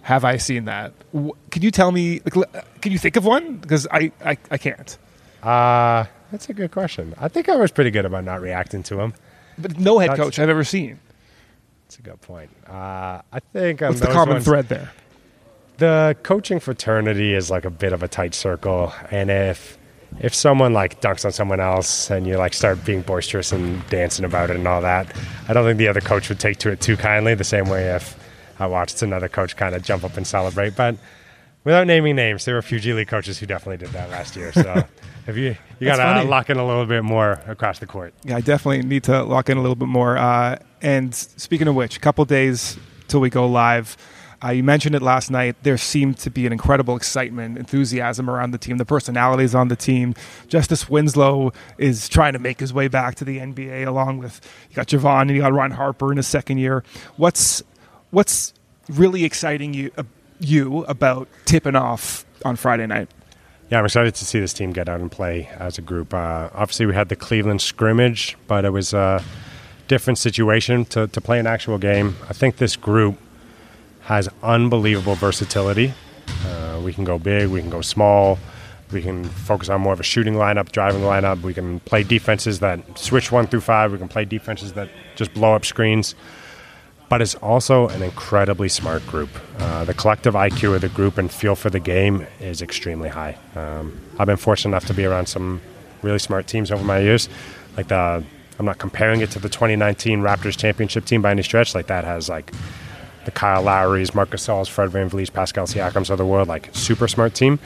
have 0.03 0.25
I 0.25 0.39
seen 0.39 0.65
that. 0.65 0.93
Can 1.13 1.63
you 1.63 1.71
tell 1.71 1.93
me? 1.93 2.21
Like, 2.25 2.81
can 2.81 2.91
you 2.91 2.99
think 2.99 3.17
of 3.17 3.25
one? 3.25 3.59
Because 3.59 3.87
I, 3.91 4.11
I, 4.25 4.39
I 4.51 4.59
can't. 4.59 4.99
Uh, 5.43 6.07
that's 6.33 6.49
a 6.49 6.55
good 6.55 6.73
question. 6.73 7.15
I 7.19 7.29
think 7.29 7.49
I 7.49 7.57
was 7.57 7.71
pretty 7.71 7.91
good 7.91 8.05
about 8.05 8.25
not 8.25 8.41
reacting 8.41 8.83
to 8.85 9.01
him. 9.01 9.15
But 9.59 9.79
no 9.79 9.99
head 9.99 10.17
coach 10.17 10.39
I've 10.39 10.49
ever 10.49 10.65
seen. 10.65 10.99
That's 11.85 11.99
a 11.99 12.03
good 12.03 12.21
point. 12.21 12.51
Uh, 12.67 13.23
I 13.33 13.41
think 13.53 13.81
what's 13.83 14.01
the 14.01 14.07
common 14.07 14.35
ones, 14.35 14.45
thread 14.45 14.69
there? 14.69 14.91
The 15.77 16.17
coaching 16.23 16.61
fraternity 16.61 17.35
is 17.35 17.51
like 17.51 17.65
a 17.65 17.71
bit 17.71 17.93
of 17.93 18.03
a 18.03 18.09
tight 18.09 18.35
circle, 18.35 18.93
and 19.11 19.31
if 19.31 19.79
if 20.21 20.35
someone 20.35 20.73
like 20.73 21.01
dunks 21.01 21.25
on 21.25 21.33
someone 21.33 21.61
else 21.61 22.11
and 22.11 22.27
you 22.27 22.37
like 22.37 22.55
start 22.55 22.85
being 22.85 23.03
boisterous 23.03 23.53
and 23.53 23.87
dancing 23.89 24.25
about 24.25 24.51
it 24.51 24.57
and 24.57 24.67
all 24.67 24.81
that, 24.81 25.15
I 25.49 25.53
don't 25.53 25.65
think 25.65 25.79
the 25.79 25.89
other 25.89 26.01
coach 26.01 26.29
would 26.29 26.41
take 26.41 26.59
to 26.59 26.71
it 26.71 26.81
too 26.81 26.97
kindly. 26.97 27.35
The 27.35 27.45
same 27.45 27.69
way 27.69 27.95
if 27.95 28.19
I 28.59 28.67
watched 28.67 29.03
another 29.03 29.29
coach 29.29 29.57
kind 29.57 29.75
of 29.75 29.83
jump 29.83 30.05
up 30.05 30.17
and 30.17 30.27
celebrate, 30.27 30.75
but 30.77 30.97
without 31.65 31.87
naming 31.87 32.17
names, 32.17 32.45
there 32.45 32.55
were 32.55 32.61
a 32.61 32.63
few 32.63 32.81
G 32.81 32.95
League 32.95 33.09
coaches 33.09 33.39
who 33.39 33.45
definitely 33.45 33.77
did 33.85 33.93
that 33.93 34.09
last 34.09 34.37
year. 34.37 34.53
So 34.53 34.85
if 35.27 35.37
you 35.37 35.57
you 35.79 35.87
got 35.87 35.97
to 35.97 36.27
lock 36.27 36.49
in 36.49 36.57
a 36.57 36.67
little 36.67 36.87
bit 36.87 37.05
more 37.05 37.43
across 37.47 37.81
the 37.81 37.87
court. 37.87 38.15
Yeah, 38.25 38.37
I 38.37 38.41
definitely 38.41 38.83
need 38.83 39.03
to 39.05 39.23
lock 39.23 39.51
in 39.51 39.59
a 39.59 39.61
little 39.61 39.77
bit 39.77 39.89
more. 39.89 40.17
Uh, 40.17 40.59
and 40.81 41.15
speaking 41.15 41.69
of 41.69 41.75
which, 41.75 41.97
a 41.97 42.01
couple 42.01 42.25
days 42.25 42.79
till 43.09 43.21
we 43.21 43.29
go 43.29 43.47
live. 43.47 43.97
Uh, 44.45 44.51
you 44.51 44.63
mentioned 44.63 44.95
it 44.95 45.03
last 45.03 45.31
night. 45.31 45.57
There 45.63 45.79
seemed 45.79 46.19
to 46.19 46.31
be 46.31 46.47
an 46.47 46.53
incredible 46.53 46.97
excitement, 46.97 47.57
enthusiasm 47.57 48.29
around 48.29 48.51
the 48.51 48.59
team, 48.59 48.77
the 48.77 48.85
personalities 48.85 49.55
on 49.55 49.69
the 49.69 49.77
team. 49.77 50.15
Justice 50.49 50.89
Winslow 50.89 51.53
is 51.79 52.09
trying 52.09 52.35
to 52.35 52.39
make 52.39 52.61
his 52.61 52.73
way 52.73 52.89
back 52.89 53.15
to 53.17 53.25
the 53.25 53.39
NBA, 53.39 53.87
along 53.87 54.19
with 54.19 54.41
you 54.69 54.77
got 54.77 54.89
Javon 54.89 55.23
and 55.23 55.31
you 55.31 55.41
got 55.41 55.53
Ron 55.53 55.71
Harper 55.71 56.11
in 56.11 56.19
his 56.19 56.27
second 56.27 56.59
year. 56.59 56.85
What's 57.17 57.63
what's 58.11 58.53
really 58.89 59.25
exciting 59.25 59.75
you 59.75 59.91
uh, 59.97 60.03
you 60.39 60.85
about 60.85 61.29
tipping 61.47 61.77
off 61.77 62.27
on 62.45 62.57
Friday 62.57 62.87
night? 62.87 63.09
Yeah, 63.71 63.81
I'm 63.81 63.85
excited 63.85 64.15
to 64.15 64.25
see 64.25 64.39
this 64.39 64.53
team 64.53 64.73
get 64.73 64.89
out 64.89 65.01
and 65.01 65.11
play 65.11 65.49
as 65.59 65.77
a 65.79 65.83
group. 65.83 66.15
Uh, 66.15 66.51
obviously, 66.55 66.87
we 66.87 66.95
had 66.95 67.09
the 67.09 67.17
Cleveland 67.17 67.61
scrimmage, 67.63 68.37
but 68.47 68.65
it 68.65 68.71
was 68.71 68.95
a 68.95 69.25
different 69.89 70.19
situation 70.19 70.85
to, 70.87 71.09
to 71.09 71.21
play 71.21 71.41
an 71.41 71.47
actual 71.47 71.79
game. 71.79 72.17
I 72.29 72.33
think 72.33 72.59
this 72.59 72.77
group 72.77 73.19
has 74.07 74.29
unbelievable 74.43 75.17
versatility. 75.17 75.93
Uh, 76.47 76.81
we 76.83 76.93
can 76.93 77.05
go 77.05 77.19
big, 77.19 77.49
we 77.49 77.61
can 77.61 77.71
go 77.71 77.81
small, 77.81 78.39
we 78.93 79.03
can 79.03 79.25
focus 79.25 79.69
on 79.69 79.81
more 79.81 79.93
of 79.93 80.01
a 80.01 80.05
shooting 80.05 80.35
lineup, 80.35 80.71
driving 80.71 81.03
lineup. 81.03 81.43
We 81.43 81.53
can 81.53 81.81
play 81.81 82.05
defenses 82.05 82.61
that 82.61 82.99
switch 82.99 83.33
one 83.33 83.49
through 83.49 83.63
five. 83.63 83.91
We 83.91 83.99
can 83.99 84.09
play 84.09 84.25
defenses 84.25 84.75
that 84.75 84.89
just 85.17 85.35
blow 85.35 85.55
up 85.55 85.65
screens. 85.65 86.15
But 87.09 87.21
it's 87.21 87.35
also 87.37 87.89
an 87.89 88.03
incredibly 88.03 88.69
smart 88.69 89.05
group. 89.07 89.31
Uh, 89.59 89.85
the 89.85 89.95
collective 89.95 90.35
IQ 90.35 90.77
of 90.77 90.81
the 90.81 90.89
group 90.89 91.19
and 91.19 91.31
feel 91.31 91.55
for 91.55 91.71
the 91.71 91.81
game 91.81 92.27
is 92.41 92.63
extremely 92.63 93.09
high. 93.09 93.39
Um, 93.55 94.01
I've 94.19 94.27
been 94.27 94.37
fortunate 94.37 94.71
enough 94.71 94.87
to 94.87 94.95
be 94.95 95.05
around 95.05 95.27
some 95.27 95.61
really 96.03 96.19
smart 96.19 96.47
teams 96.47 96.71
over 96.71 96.85
my 96.85 96.99
years. 97.01 97.29
Like 97.77 97.89
the, 97.89 98.25
I'm 98.59 98.67
not 98.67 98.79
comparing 98.79 99.21
it 99.21 99.31
to 99.33 99.39
the 99.39 99.49
2019 99.49 100.21
Raptors 100.21 100.57
championship 100.57 101.05
team 101.05 101.23
by 101.23 101.31
any 101.33 101.43
stretch. 101.43 101.75
Like 101.75 101.89
that 101.89 102.05
has 102.05 102.29
like 102.29 102.53
the 103.27 103.31
Kyle 103.31 103.63
Lowrys, 103.63 104.15
Marc 104.15 104.31
Gasols, 104.31 104.69
Fred 104.69 104.91
VanVleet, 104.91 105.33
Pascal 105.33 105.67
Siakams 105.67 106.09
of 106.09 106.17
the 106.17 106.25
world, 106.25 106.49
like 106.49 106.71
super 106.73 107.07
smart 107.07 107.35
team. 107.35 107.59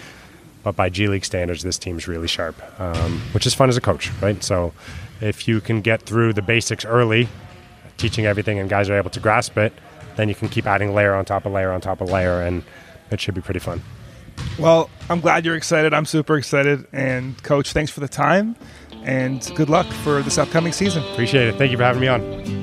But 0.62 0.77
by 0.77 0.90
G 0.90 1.07
League 1.07 1.25
standards, 1.25 1.62
this 1.62 1.79
team's 1.79 2.07
really 2.09 2.29
sharp, 2.29 2.61
um, 2.81 3.20
which 3.33 3.46
is 3.46 3.55
fun 3.55 3.68
as 3.68 3.77
a 3.77 3.81
coach, 3.81 4.11
right? 4.20 4.42
So 4.42 4.75
if 5.20 5.49
you 5.49 5.61
can 5.61 5.81
get 5.81 6.03
through 6.03 6.35
the 6.35 6.42
basics 6.42 6.85
early, 6.85 7.29
teaching 7.96 8.27
everything, 8.27 8.59
and 8.59 8.68
guys 8.68 8.90
are 8.90 8.99
able 8.99 9.11
to 9.11 9.20
grasp 9.20 9.57
it, 9.57 9.73
then 10.16 10.29
you 10.29 10.35
can 10.35 10.49
keep 10.49 10.66
adding 10.66 10.94
layer 10.94 11.14
on 11.14 11.25
top 11.25 11.46
of 11.46 11.53
layer 11.53 11.73
on 11.73 11.81
top 11.81 12.01
of 12.01 12.11
layer, 12.11 12.42
and 12.42 12.62
it 13.11 13.20
should 13.20 13.35
be 13.35 13.40
pretty 13.40 13.61
fun. 13.61 13.81
Well, 14.59 14.90
I'm 15.09 15.20
glad 15.20 15.44
you're 15.44 15.57
excited. 15.57 15.94
I'm 15.94 16.07
super 16.07 16.37
excited. 16.37 16.87
And, 16.92 17.42
Coach, 17.42 17.73
thanks 17.73 17.90
for 17.90 18.01
the 18.01 18.09
time, 18.09 18.57
and 19.03 19.51
good 19.55 19.70
luck 19.70 19.87
for 19.87 20.23
this 20.23 20.37
upcoming 20.37 20.73
season. 20.73 21.03
Appreciate 21.12 21.49
it. 21.49 21.57
Thank 21.57 21.70
you 21.70 21.79
for 21.79 21.85
having 21.85 22.01
me 22.01 22.09
on. 22.09 22.60